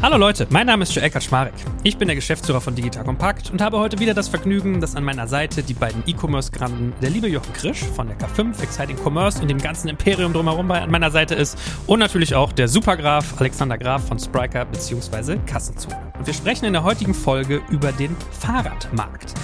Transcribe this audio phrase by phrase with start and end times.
[0.00, 1.54] Hallo Leute, mein Name ist Joel Kaczmarek.
[1.82, 5.02] Ich bin der Geschäftsführer von Digital Compact und habe heute wieder das Vergnügen, dass an
[5.02, 9.48] meiner Seite die beiden E-Commerce-Granden, der liebe Jochen Krisch von der K5 Exciting Commerce und
[9.48, 11.58] dem ganzen Imperium drumherum an meiner Seite ist
[11.88, 15.38] und natürlich auch der Supergraf Alexander Graf von Spriker bzw.
[15.46, 16.12] Kassenzone.
[16.16, 19.34] Und wir sprechen in der heutigen Folge über den Fahrradmarkt.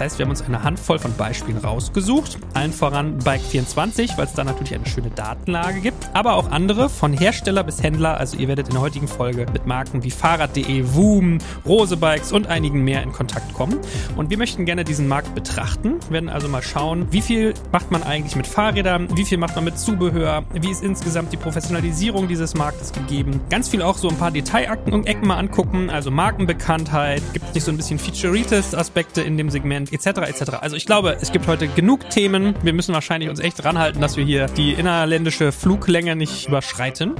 [0.00, 2.38] Das heißt, wir haben uns eine Handvoll von Beispielen rausgesucht.
[2.54, 6.08] Allen voran Bike24, weil es da natürlich eine schöne Datenlage gibt.
[6.14, 8.16] Aber auch andere, von Hersteller bis Händler.
[8.16, 11.36] Also ihr werdet in der heutigen Folge mit Marken wie Fahrrad.de, Woom,
[11.66, 13.78] Rose Bikes und einigen mehr in Kontakt kommen.
[14.16, 15.96] Und wir möchten gerne diesen Markt betrachten.
[16.08, 19.54] Wir werden also mal schauen, wie viel macht man eigentlich mit Fahrrädern, wie viel macht
[19.54, 23.38] man mit Zubehör, wie ist insgesamt die Professionalisierung dieses Marktes gegeben.
[23.50, 27.54] Ganz viel auch so ein paar Detailakten und Ecken mal angucken, also Markenbekanntheit, gibt es
[27.54, 30.06] nicht so ein bisschen Featureitis-Aspekte in dem Segment etc.
[30.28, 30.50] etc.
[30.60, 32.54] Also ich glaube, es gibt heute genug Themen.
[32.62, 37.14] Wir müssen wahrscheinlich uns echt ranhalten, dass wir hier die innerländische Fluglänge nicht überschreiten.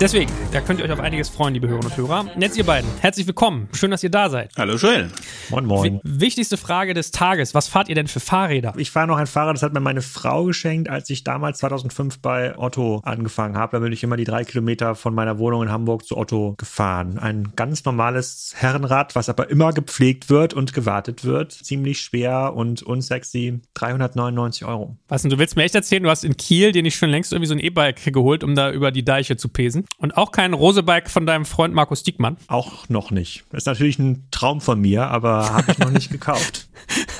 [0.00, 2.26] Deswegen, da könnt ihr euch auf einiges freuen, liebe Hörerinnen und Hörer.
[2.34, 3.68] Und jetzt ihr beiden, herzlich willkommen.
[3.72, 4.50] Schön, dass ihr da seid.
[4.56, 5.10] Hallo Joel.
[5.50, 6.00] Moin, moin.
[6.02, 7.54] Wichtigste Frage des Tages.
[7.54, 8.74] Was fahrt ihr denn für Fahrräder?
[8.76, 12.20] Ich fahre noch ein Fahrrad, das hat mir meine Frau geschenkt, als ich damals 2005
[12.20, 13.76] bei Otto angefangen habe.
[13.76, 17.18] Da bin ich immer die drei Kilometer von meiner Wohnung in Hamburg zu Otto gefahren.
[17.18, 21.52] Ein ganz normales Herrenrad, was aber immer gepflegt wird und gewartet wird.
[21.52, 23.60] Ziemlich schwer und unsexy.
[23.74, 24.96] 399 Euro.
[25.08, 27.32] Was denn, du willst mir echt erzählen, du hast in Kiel dir nicht schon längst
[27.32, 29.84] irgendwie so ein E-Bike geholt, um da über die Deiche zu pesen?
[29.98, 32.36] Und auch kein Rosebike von deinem Freund Markus Diekmann?
[32.48, 33.44] Auch noch nicht.
[33.50, 36.68] Das ist natürlich ein Traum von mir, aber habe ich noch nicht gekauft.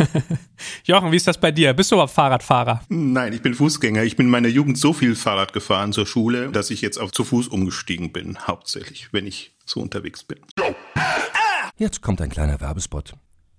[0.84, 1.72] Jochen, wie ist das bei dir?
[1.72, 2.82] Bist du überhaupt Fahrradfahrer?
[2.88, 4.02] Nein, ich bin Fußgänger.
[4.04, 7.12] Ich bin in meiner Jugend so viel Fahrrad gefahren zur Schule, dass ich jetzt auf
[7.12, 10.38] zu Fuß umgestiegen bin, hauptsächlich, wenn ich so unterwegs bin.
[11.76, 13.14] Jetzt kommt ein kleiner Werbespot.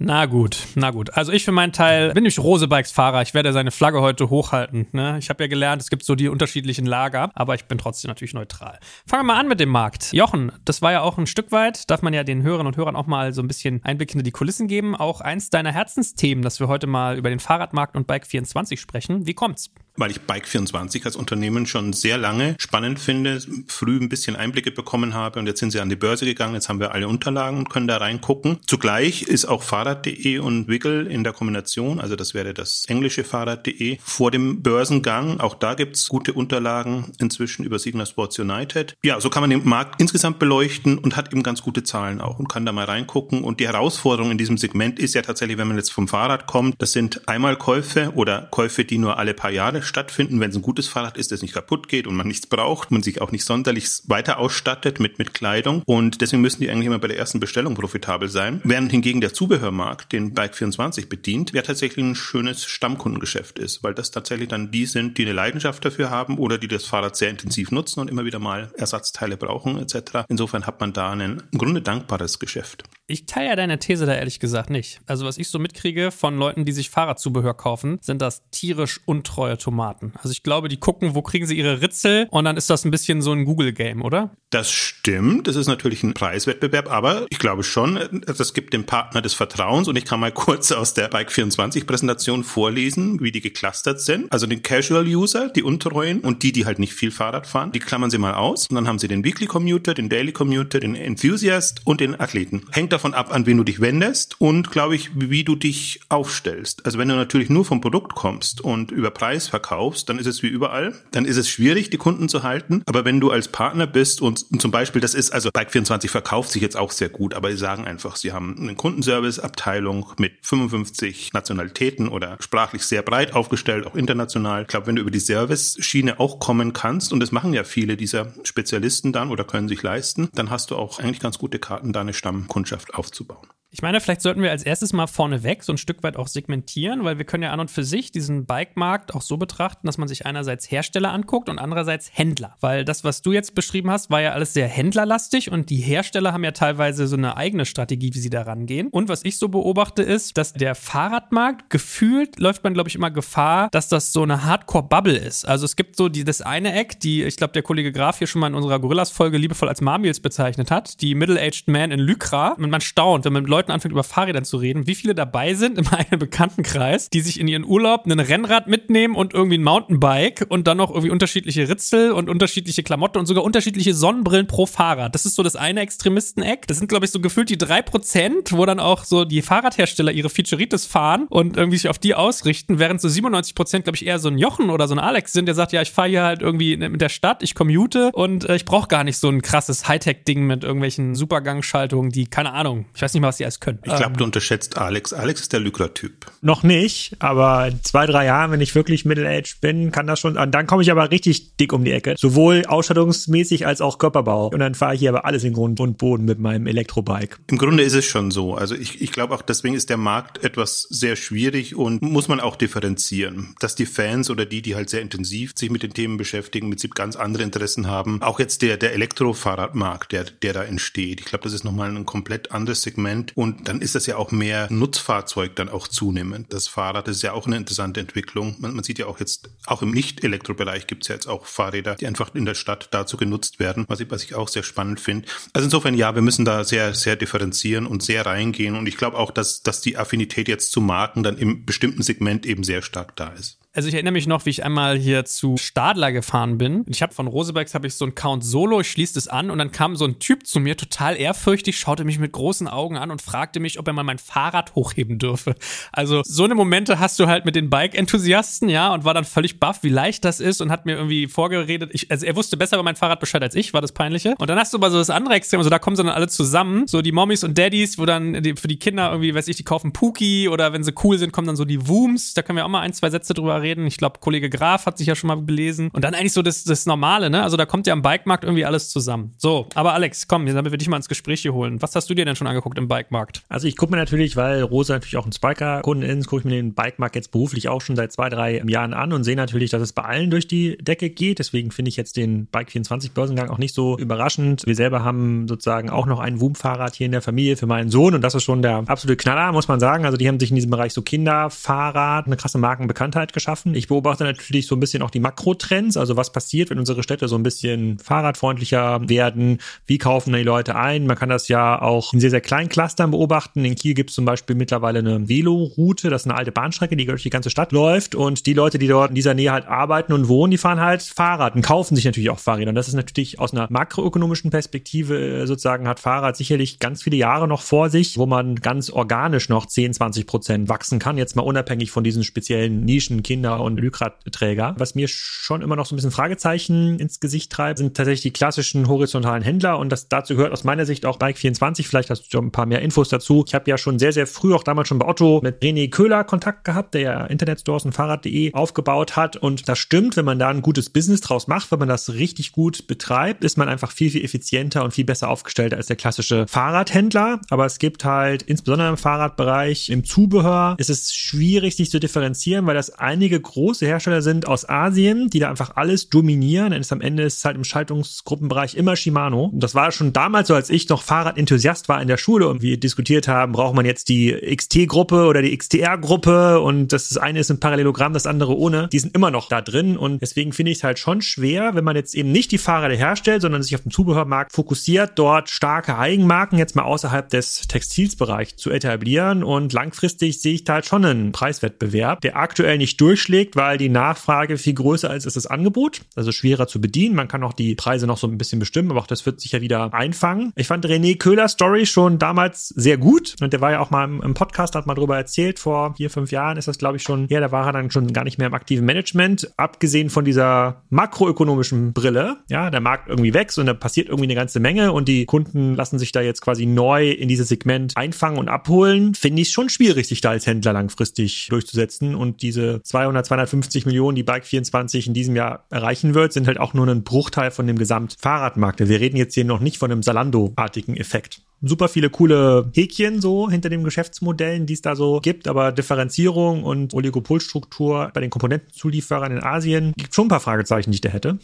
[0.00, 1.16] Na gut, na gut.
[1.16, 3.22] Also ich für meinen Teil bin nämlich Rosebikes-Fahrer.
[3.22, 4.86] Ich werde seine Flagge heute hochhalten.
[4.92, 5.16] Ne?
[5.18, 8.32] Ich habe ja gelernt, es gibt so die unterschiedlichen Lager, aber ich bin trotzdem natürlich
[8.32, 8.78] neutral.
[9.06, 10.12] Fangen wir mal an mit dem Markt.
[10.12, 12.94] Jochen, das war ja auch ein Stück weit, darf man ja den Hörerinnen und Hörern
[12.94, 14.94] auch mal so ein bisschen Einblick hinter die Kulissen geben.
[14.94, 19.26] Auch eins deiner Herzensthemen, dass wir heute mal über den Fahrradmarkt und Bike24 sprechen.
[19.26, 19.72] Wie kommt's?
[19.98, 25.14] Weil ich Bike24 als Unternehmen schon sehr lange spannend finde, früh ein bisschen Einblicke bekommen
[25.14, 27.70] habe und jetzt sind sie an die Börse gegangen, jetzt haben wir alle Unterlagen und
[27.70, 28.58] können da reingucken.
[28.66, 33.98] Zugleich ist auch Fahrrad.de und Wiggle in der Kombination, also das wäre das englische Fahrrad.de,
[34.02, 35.40] vor dem Börsengang.
[35.40, 38.96] Auch da gibt's gute Unterlagen inzwischen über Signal Sports United.
[39.02, 42.38] Ja, so kann man den Markt insgesamt beleuchten und hat eben ganz gute Zahlen auch
[42.38, 43.42] und kann da mal reingucken.
[43.42, 46.80] Und die Herausforderung in diesem Segment ist ja tatsächlich, wenn man jetzt vom Fahrrad kommt,
[46.80, 50.62] das sind einmal Käufe oder Käufe, die nur alle paar Jahre stattfinden, wenn es ein
[50.62, 53.44] gutes Fahrrad ist, das nicht kaputt geht und man nichts braucht, man sich auch nicht
[53.44, 55.82] sonderlich weiter ausstattet mit, mit Kleidung.
[55.86, 58.60] Und deswegen müssen die eigentlich immer bei der ersten Bestellung profitabel sein.
[58.64, 64.10] Während hingegen der Zubehörmarkt, den Bike24 bedient, ja tatsächlich ein schönes Stammkundengeschäft ist, weil das
[64.10, 67.70] tatsächlich dann die sind, die eine Leidenschaft dafür haben oder die das Fahrrad sehr intensiv
[67.70, 70.24] nutzen und immer wieder mal Ersatzteile brauchen etc.
[70.28, 72.84] Insofern hat man da ein im Grunde dankbares Geschäft.
[73.10, 75.00] Ich teile ja deine These da ehrlich gesagt nicht.
[75.06, 79.56] Also was ich so mitkriege von Leuten, die sich Fahrradzubehör kaufen, sind das tierisch untreue
[79.56, 80.12] Tomaten.
[80.16, 82.90] Also ich glaube, die gucken, wo kriegen sie ihre Ritzel und dann ist das ein
[82.90, 84.36] bisschen so ein Google-Game, oder?
[84.50, 85.46] Das stimmt.
[85.46, 89.88] Das ist natürlich ein Preiswettbewerb, aber ich glaube schon, das gibt dem Partner des Vertrauens
[89.88, 94.30] und ich kann mal kurz aus der Bike24 Präsentation vorlesen, wie die geclustert sind.
[94.30, 97.78] Also den Casual User, die Untreuen und die, die halt nicht viel Fahrrad fahren, die
[97.78, 100.94] klammern sie mal aus und dann haben sie den Weekly Commuter, den Daily Commuter, den
[100.94, 102.66] Enthusiast und den Athleten.
[102.70, 106.84] Hängt davon ab, an wen du dich wendest und, glaube ich, wie du dich aufstellst.
[106.84, 110.42] Also wenn du natürlich nur vom Produkt kommst und über Preis verkaufst, dann ist es
[110.42, 110.94] wie überall.
[111.12, 112.82] Dann ist es schwierig, die Kunden zu halten.
[112.86, 116.60] Aber wenn du als Partner bist und, zum Beispiel, das ist, also Bike24 verkauft sich
[116.60, 122.08] jetzt auch sehr gut, aber sie sagen einfach, sie haben eine Kundenservice-Abteilung mit 55 Nationalitäten
[122.08, 124.62] oder sprachlich sehr breit aufgestellt, auch international.
[124.62, 127.96] Ich glaube, wenn du über die Service-Schiene auch kommen kannst, und das machen ja viele
[127.96, 131.92] dieser Spezialisten dann oder können sich leisten, dann hast du auch eigentlich ganz gute Karten,
[131.92, 133.48] deine Stammkundschaft aufzubauen.
[133.70, 137.04] Ich meine, vielleicht sollten wir als erstes mal vorneweg so ein Stück weit auch segmentieren,
[137.04, 140.08] weil wir können ja an und für sich diesen Bike-Markt auch so betrachten, dass man
[140.08, 142.56] sich einerseits Hersteller anguckt und andererseits Händler.
[142.60, 146.32] Weil das, was du jetzt beschrieben hast, war ja alles sehr händlerlastig und die Hersteller
[146.32, 148.88] haben ja teilweise so eine eigene Strategie, wie sie da rangehen.
[148.88, 153.10] Und was ich so beobachte, ist, dass der Fahrradmarkt gefühlt läuft man, glaube ich, immer
[153.10, 155.46] Gefahr, dass das so eine Hardcore-Bubble ist.
[155.46, 158.26] Also es gibt so die, das eine Eck, die, ich glaube, der Kollege Graf hier
[158.26, 162.52] schon mal in unserer Gorillas-Folge liebevoll als Marmils bezeichnet hat, die Middle-Aged Man in Lycra.
[162.52, 165.14] Und man staunt, wenn man mit Leuten Leuten anfängt, über Fahrräder zu reden, wie viele
[165.14, 169.58] dabei sind im eigenen Bekanntenkreis, die sich in ihren Urlaub ein Rennrad mitnehmen und irgendwie
[169.58, 174.46] ein Mountainbike und dann noch irgendwie unterschiedliche Ritzel und unterschiedliche Klamotten und sogar unterschiedliche Sonnenbrillen
[174.46, 175.14] pro Fahrrad.
[175.14, 176.66] Das ist so das eine Extremisteneck.
[176.68, 180.12] Das sind, glaube ich, so gefühlt die drei Prozent, wo dann auch so die Fahrradhersteller
[180.12, 184.06] ihre Featureitis fahren und irgendwie sich auf die ausrichten, während so 97 Prozent, glaube ich,
[184.06, 186.22] eher so ein Jochen oder so ein Alex sind, der sagt, ja, ich fahre hier
[186.22, 189.42] halt irgendwie mit der Stadt, ich commute und äh, ich brauche gar nicht so ein
[189.42, 193.60] krasses Hightech-Ding mit irgendwelchen Supergangschaltungen, die, keine Ahnung, ich weiß nicht mal, was die alles
[193.60, 193.78] können.
[193.84, 195.12] Ich glaube, ähm, du unterschätzt Alex.
[195.12, 196.26] Alex ist der Lügler-Typ.
[196.42, 200.36] Noch nicht, aber in zwei, drei Jahren, wenn ich wirklich Middle-Aged bin, kann das schon,
[200.36, 202.14] und dann komme ich aber richtig dick um die Ecke.
[202.18, 204.48] Sowohl ausstattungsmäßig als auch Körperbau.
[204.48, 207.38] Und dann fahre ich hier aber alles in Grund und Boden mit meinem Elektrobike.
[207.48, 208.54] Im Grunde ist es schon so.
[208.54, 212.40] Also ich, ich glaube auch, deswegen ist der Markt etwas sehr schwierig und muss man
[212.40, 213.54] auch differenzieren.
[213.60, 216.78] Dass die Fans oder die, die halt sehr intensiv sich mit den Themen beschäftigen, mit
[216.94, 218.22] ganz andere Interessen haben.
[218.22, 221.20] Auch jetzt der, der Elektrofahrradmarkt, der, der da entsteht.
[221.20, 223.32] Ich glaube, das ist nochmal ein komplett anderes Segment.
[223.38, 226.52] Und dann ist das ja auch mehr Nutzfahrzeug dann auch zunehmend.
[226.52, 228.56] Das Fahrrad ist ja auch eine interessante Entwicklung.
[228.58, 231.94] Man, man sieht ja auch jetzt, auch im Nicht-Elektrobereich gibt es ja jetzt auch Fahrräder,
[231.94, 234.98] die einfach in der Stadt dazu genutzt werden, was ich, was ich auch sehr spannend
[234.98, 235.28] finde.
[235.52, 238.74] Also insofern ja, wir müssen da sehr, sehr differenzieren und sehr reingehen.
[238.74, 242.44] Und ich glaube auch, dass, dass die Affinität jetzt zu Marken dann im bestimmten Segment
[242.44, 243.60] eben sehr stark da ist.
[243.78, 246.84] Also ich erinnere mich noch, wie ich einmal hier zu Stadler gefahren bin.
[246.88, 249.58] Ich habe von Rosebikes habe ich so einen Count Solo, ich schließe es an und
[249.58, 253.12] dann kam so ein Typ zu mir, total ehrfürchtig, schaute mich mit großen Augen an
[253.12, 255.54] und fragte mich, ob er mal mein Fahrrad hochheben dürfe.
[255.92, 259.60] Also so eine Momente hast du halt mit den Bike-Enthusiasten, ja, und war dann völlig
[259.60, 261.90] baff, wie leicht das ist und hat mir irgendwie vorgeredet.
[261.92, 264.34] Ich, also er wusste besser über mein Fahrrad Bescheid als ich, war das peinliche.
[264.40, 266.26] Und dann hast du aber so das andere Extrem, also da kommen sie dann alle
[266.26, 269.54] zusammen, so die Mommies und Daddies, wo dann die, für die Kinder irgendwie, weiß ich,
[269.54, 272.34] die kaufen Pookie oder wenn sie cool sind, kommen dann so die Wooms.
[272.34, 273.67] Da können wir auch mal ein, zwei Sätze drüber reden.
[273.86, 275.90] Ich glaube, Kollege Graf hat sich ja schon mal belesen.
[275.92, 277.42] Und dann eigentlich so das, das Normale, ne?
[277.42, 279.34] Also da kommt ja am Bikemarkt irgendwie alles zusammen.
[279.36, 281.82] So, aber Alex, komm, damit wir dich mal ins Gespräch hier holen.
[281.82, 283.42] Was hast du dir denn schon angeguckt im Bikemarkt?
[283.48, 286.56] Also ich gucke mir natürlich, weil Rosa natürlich auch ein Spiker-Kunden ist, gucke ich mir
[286.56, 289.82] den Bikemarkt jetzt beruflich auch schon seit zwei, drei Jahren an und sehe natürlich, dass
[289.82, 291.38] es bei allen durch die Decke geht.
[291.38, 294.64] Deswegen finde ich jetzt den Bike 24 Börsengang auch nicht so überraschend.
[294.66, 298.14] Wir selber haben sozusagen auch noch ein Woom-Fahrrad hier in der Familie für meinen Sohn
[298.14, 300.04] und das ist schon der absolute Knaller, muss man sagen.
[300.04, 303.47] Also die haben sich in diesem Bereich so Kinderfahrrad, eine krasse Markenbekanntheit geschaffen.
[303.74, 307.28] Ich beobachte natürlich so ein bisschen auch die Makrotrends, also was passiert, wenn unsere Städte
[307.28, 311.06] so ein bisschen fahrradfreundlicher werden, wie kaufen die Leute ein.
[311.06, 313.64] Man kann das ja auch in sehr, sehr kleinen Clustern beobachten.
[313.64, 317.06] In Kiel gibt es zum Beispiel mittlerweile eine Veloroute, das ist eine alte Bahnstrecke, die
[317.06, 320.12] durch die ganze Stadt läuft und die Leute, die dort in dieser Nähe halt arbeiten
[320.12, 322.68] und wohnen, die fahren halt Fahrrad und kaufen sich natürlich auch Fahrräder.
[322.68, 327.16] Und das ist natürlich aus einer makroökonomischen Perspektive äh, sozusagen hat Fahrrad sicherlich ganz viele
[327.16, 331.16] Jahre noch vor sich, wo man ganz organisch noch 10, 20 Prozent wachsen kann.
[331.16, 334.74] Jetzt mal unabhängig von diesen speziellen Nischen, Kinder und Lykradträger.
[334.78, 338.32] Was mir schon immer noch so ein bisschen Fragezeichen ins Gesicht treibt, sind tatsächlich die
[338.32, 339.78] klassischen horizontalen Händler.
[339.78, 341.86] Und das dazu gehört aus meiner Sicht auch Bike24.
[341.86, 343.44] Vielleicht hast du ein paar mehr Infos dazu.
[343.46, 346.24] Ich habe ja schon sehr, sehr früh, auch damals schon bei Otto, mit René Köhler
[346.24, 349.36] Kontakt gehabt, der ja Internetstores und Fahrrad.de aufgebaut hat.
[349.36, 352.52] Und das stimmt, wenn man da ein gutes Business draus macht, wenn man das richtig
[352.52, 356.46] gut betreibt, ist man einfach viel, viel effizienter und viel besser aufgestellt als der klassische
[356.46, 357.40] Fahrradhändler.
[357.50, 362.66] Aber es gibt halt, insbesondere im Fahrradbereich, im Zubehör, ist es schwierig, sich zu differenzieren,
[362.66, 366.70] weil das einige große Hersteller sind aus Asien, die da einfach alles dominieren.
[366.70, 369.46] Denn es am Ende ist halt im Schaltungsgruppenbereich immer Shimano.
[369.46, 372.62] Und das war schon damals so, als ich noch Fahrradenthusiast war in der Schule und
[372.62, 377.50] wir diskutiert haben, braucht man jetzt die XT-Gruppe oder die XTR-Gruppe und das eine ist
[377.50, 378.88] ein Parallelogramm, das andere ohne.
[378.88, 381.84] Die sind immer noch da drin und deswegen finde ich es halt schon schwer, wenn
[381.84, 385.98] man jetzt eben nicht die Fahrräder herstellt, sondern sich auf den Zubehörmarkt fokussiert, dort starke
[385.98, 391.04] Eigenmarken jetzt mal außerhalb des Textilsbereichs zu etablieren und langfristig sehe ich da halt schon
[391.04, 395.46] einen Preiswettbewerb, der aktuell nicht durch durchschlägt, weil die Nachfrage viel größer ist als das
[395.46, 396.02] Angebot.
[396.14, 397.16] Also schwerer zu bedienen.
[397.16, 399.52] Man kann auch die Preise noch so ein bisschen bestimmen, aber auch das wird sich
[399.52, 400.52] ja wieder einfangen.
[400.54, 403.34] Ich fand René Köhler Story schon damals sehr gut.
[403.40, 405.58] Und der war ja auch mal im, Podcast, hat mal drüber erzählt.
[405.58, 407.26] Vor vier, fünf Jahren ist das, glaube ich, schon.
[407.28, 409.50] Ja, da war er dann schon gar nicht mehr im aktiven Management.
[409.56, 412.36] Abgesehen von dieser makroökonomischen Brille.
[412.48, 415.74] Ja, der Markt irgendwie wächst und da passiert irgendwie eine ganze Menge und die Kunden
[415.74, 419.14] lassen sich da jetzt quasi neu in dieses Segment einfangen und abholen.
[419.16, 422.14] Finde ich schon schwierig, sich da als Händler langfristig durchzusetzen.
[422.14, 426.58] Und diese 200, 250 Millionen, die Bike 24 in diesem Jahr erreichen wird, sind halt
[426.58, 428.80] auch nur ein Bruchteil von dem Gesamtfahrradmarkt.
[428.80, 433.50] Wir reden jetzt hier noch nicht von einem Salando-artigen Effekt super viele coole Häkchen so
[433.50, 439.32] hinter den Geschäftsmodellen, die es da so gibt, aber Differenzierung und Oligopolstruktur bei den Komponentenzulieferern
[439.32, 441.38] in Asien gibt schon ein paar Fragezeichen, die ich da hätte.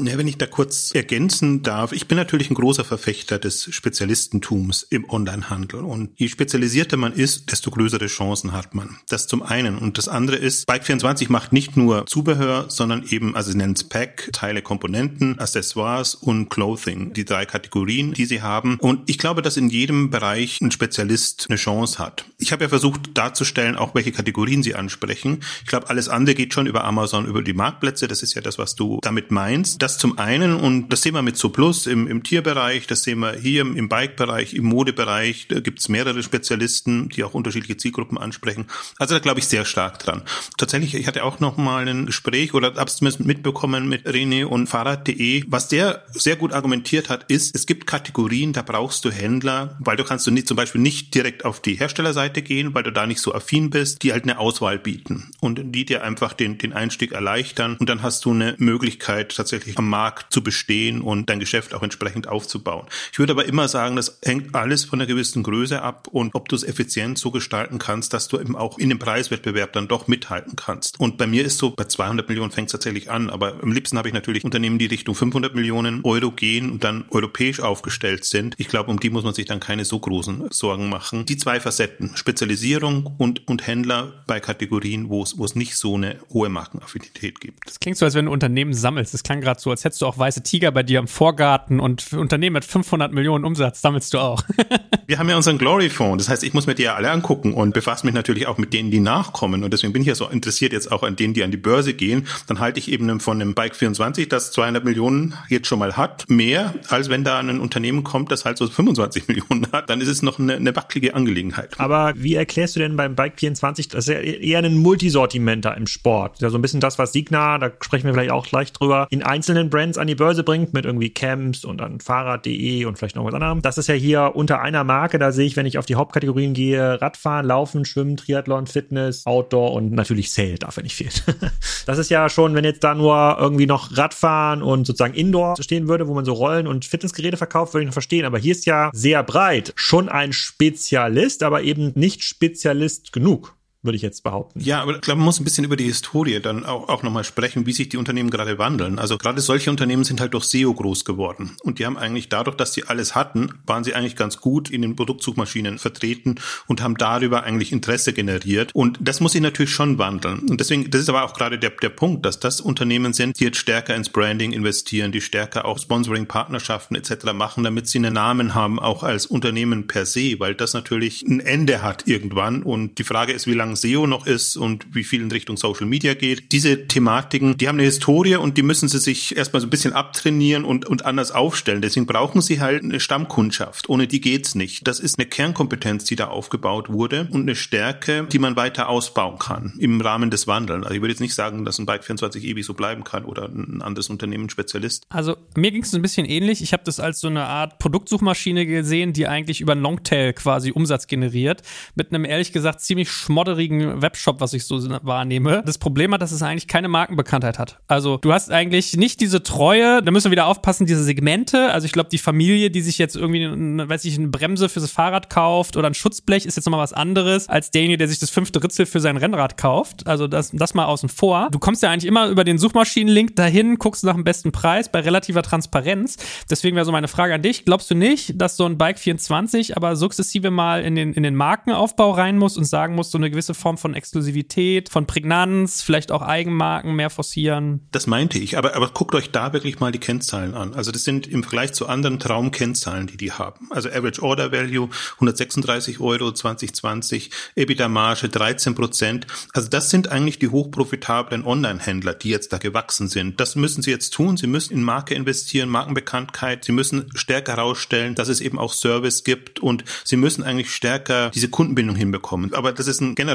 [0.00, 4.82] Ja, wenn ich da kurz ergänzen darf, ich bin natürlich ein großer Verfechter des Spezialistentums
[4.82, 5.82] im Onlinehandel.
[5.82, 8.96] Und je spezialisierter man ist, desto größere Chancen hat man.
[9.08, 9.78] Das zum einen.
[9.78, 13.84] Und das andere ist, Bike24 macht nicht nur Zubehör, sondern eben, also sie nennen es
[13.84, 17.12] Pack, Teile, Komponenten, Accessoires und Clothing.
[17.12, 18.78] Die drei Kategorien, die sie haben.
[18.80, 22.24] Und ich glaube, dass in jedem Bereich ein Spezialist eine Chance hat.
[22.38, 25.44] Ich habe ja versucht darzustellen, auch welche Kategorien sie ansprechen.
[25.60, 28.08] Ich glaube, alles andere geht schon über Amazon, über die Marktplätze.
[28.08, 31.20] Das ist ja das, was du damit meinst das zum einen und das sehen wir
[31.20, 35.60] mit Plus im, im Tierbereich, das sehen wir hier im, im Bike-Bereich, im Modebereich, da
[35.60, 38.64] gibt es mehrere Spezialisten, die auch unterschiedliche Zielgruppen ansprechen.
[38.98, 40.22] Also da glaube ich sehr stark dran.
[40.56, 44.68] Tatsächlich, ich hatte auch noch mal ein Gespräch oder hab's zumindest mitbekommen mit René und
[44.68, 45.44] Fahrrad.de.
[45.48, 49.98] Was der sehr gut argumentiert hat, ist, es gibt Kategorien, da brauchst du Händler, weil
[49.98, 53.06] du kannst du nicht zum Beispiel nicht direkt auf die Herstellerseite gehen, weil du da
[53.06, 56.72] nicht so affin bist, die halt eine Auswahl bieten und die dir einfach den, den
[56.72, 61.40] Einstieg erleichtern und dann hast du eine Möglichkeit tatsächlich am Markt zu bestehen und dein
[61.40, 62.86] Geschäft auch entsprechend aufzubauen.
[63.12, 66.48] Ich würde aber immer sagen, das hängt alles von einer gewissen Größe ab und ob
[66.48, 70.08] du es effizient so gestalten kannst, dass du eben auch in dem Preiswettbewerb dann doch
[70.08, 70.98] mithalten kannst.
[71.00, 73.98] Und bei mir ist so, bei 200 Millionen fängt es tatsächlich an, aber am liebsten
[73.98, 78.54] habe ich natürlich Unternehmen, die Richtung 500 Millionen Euro gehen und dann europäisch aufgestellt sind.
[78.58, 81.26] Ich glaube, um die muss man sich dann keine so großen Sorgen machen.
[81.26, 85.94] Die zwei Facetten, Spezialisierung und, und Händler bei Kategorien, wo es, wo es nicht so
[85.94, 87.68] eine hohe Markenaffinität gibt.
[87.68, 89.14] Das klingt so, als wenn du Unternehmen sammelst.
[89.14, 92.02] Das klang gerade so, als hättest du auch weiße Tiger bei dir im Vorgarten und
[92.02, 94.42] für Unternehmen mit 500 Millionen Umsatz sammelst du auch.
[95.06, 96.24] Wir haben ja unseren Glory Fonds.
[96.24, 98.72] Das heißt, ich muss mir die ja alle angucken und befasse mich natürlich auch mit
[98.72, 99.64] denen, die nachkommen.
[99.64, 101.92] Und deswegen bin ich ja so interessiert jetzt auch an denen, die an die Börse
[101.94, 102.26] gehen.
[102.46, 106.24] Dann halte ich eben von einem Bike 24, das 200 Millionen jetzt schon mal hat,
[106.28, 109.90] mehr, als wenn da ein Unternehmen kommt, das halt so 25 Millionen hat.
[109.90, 111.78] Dann ist es noch eine, eine wackelige Angelegenheit.
[111.78, 115.86] Aber wie erklärst du denn beim Bike 24, das ist ja eher ein Multisortimenter im
[115.86, 116.40] Sport.
[116.40, 119.22] Ja, so ein bisschen das, was Signa, da sprechen wir vielleicht auch gleich drüber, in
[119.22, 123.14] einzelnen einzelnen Brands an die Börse bringt, mit irgendwie Camps und dann Fahrrad.de und vielleicht
[123.14, 123.62] noch was anderem.
[123.62, 126.54] Das ist ja hier unter einer Marke, da sehe ich, wenn ich auf die Hauptkategorien
[126.54, 131.12] gehe, Radfahren, Laufen, Schwimmen, Triathlon, Fitness, Outdoor und natürlich Sale darf ja nicht fehlen.
[131.86, 135.86] das ist ja schon, wenn jetzt da nur irgendwie noch Radfahren und sozusagen Indoor stehen
[135.88, 138.24] würde, wo man so Rollen und Fitnessgeräte verkauft, würde ich noch verstehen.
[138.24, 139.72] Aber hier ist ja sehr breit.
[139.76, 144.60] Schon ein Spezialist, aber eben nicht Spezialist genug würde ich jetzt behaupten.
[144.60, 147.24] Ja, aber ich glaube, man muss ein bisschen über die Historie dann auch, auch nochmal
[147.24, 148.98] sprechen, wie sich die Unternehmen gerade wandeln.
[148.98, 151.56] Also gerade solche Unternehmen sind halt durch SEO groß geworden.
[151.62, 154.82] Und die haben eigentlich dadurch, dass sie alles hatten, waren sie eigentlich ganz gut in
[154.82, 156.36] den Produktsuchmaschinen vertreten
[156.66, 158.74] und haben darüber eigentlich Interesse generiert.
[158.74, 160.40] Und das muss sich natürlich schon wandeln.
[160.48, 163.44] Und deswegen, das ist aber auch gerade der, der Punkt, dass das Unternehmen sind, die
[163.44, 167.32] jetzt stärker ins Branding investieren, die stärker auch Sponsoring, Partnerschaften etc.
[167.34, 171.40] machen, damit sie einen Namen haben, auch als Unternehmen per se, weil das natürlich ein
[171.40, 172.62] Ende hat irgendwann.
[172.62, 175.86] Und die Frage ist, wie lange SEO noch ist und wie viel in Richtung Social
[175.86, 176.52] Media geht.
[176.52, 179.92] Diese Thematiken, die haben eine Historie und die müssen sie sich erstmal so ein bisschen
[179.92, 181.82] abtrainieren und, und anders aufstellen.
[181.82, 183.88] Deswegen brauchen sie halt eine Stammkundschaft.
[183.88, 184.86] Ohne die geht's nicht.
[184.86, 189.38] Das ist eine Kernkompetenz, die da aufgebaut wurde und eine Stärke, die man weiter ausbauen
[189.38, 190.84] kann im Rahmen des Wandelns.
[190.84, 193.48] Also ich würde jetzt nicht sagen, dass ein Bike 24 ewig so bleiben kann oder
[193.48, 195.04] ein anderes Unternehmen Spezialist.
[195.08, 196.62] Also mir ging es ein bisschen ähnlich.
[196.62, 201.06] Ich habe das als so eine Art Produktsuchmaschine gesehen, die eigentlich über Longtail quasi Umsatz
[201.06, 201.62] generiert.
[201.94, 206.22] Mit einem ehrlich gesagt ziemlich schmodderigen einjährigen Webshop, was ich so wahrnehme, das Problem hat,
[206.22, 207.78] dass es eigentlich keine Markenbekanntheit hat.
[207.86, 211.72] Also du hast eigentlich nicht diese Treue, da müssen wir wieder aufpassen, diese Segmente.
[211.72, 213.44] Also ich glaube, die Familie, die sich jetzt irgendwie,
[213.88, 216.92] weiß ich, eine Bremse für das Fahrrad kauft oder ein Schutzblech, ist jetzt nochmal was
[216.92, 220.06] anderes als derjenige, der sich das fünfte Ritzel für sein Rennrad kauft.
[220.06, 221.48] Also das, das mal außen vor.
[221.50, 225.00] Du kommst ja eigentlich immer über den Suchmaschinenlink dahin, guckst nach dem besten Preis bei
[225.00, 226.16] relativer Transparenz.
[226.50, 227.64] Deswegen wäre so meine Frage an dich.
[227.64, 231.34] Glaubst du nicht, dass so ein Bike 24 aber sukzessive mal in den, in den
[231.34, 235.82] Markenaufbau rein muss und sagen muss, so eine gewisse gewisse Form von Exklusivität, von Prägnanz,
[235.82, 237.86] vielleicht auch Eigenmarken mehr forcieren?
[237.92, 240.74] Das meinte ich, aber, aber guckt euch da wirklich mal die Kennzahlen an.
[240.74, 243.68] Also das sind im Vergleich zu anderen Traumkennzahlen, die die haben.
[243.70, 249.26] Also Average Order Value 136 Euro 2020, EBITDA Marge 13 Prozent.
[249.52, 253.40] Also das sind eigentlich die hochprofitablen Online-Händler, die jetzt da gewachsen sind.
[253.40, 254.36] Das müssen sie jetzt tun.
[254.36, 256.64] Sie müssen in Marke investieren, Markenbekanntheit.
[256.64, 261.30] Sie müssen stärker herausstellen, dass es eben auch Service gibt und sie müssen eigentlich stärker
[261.30, 262.54] diese Kundenbindung hinbekommen.
[262.54, 263.33] Aber das ist ein generelles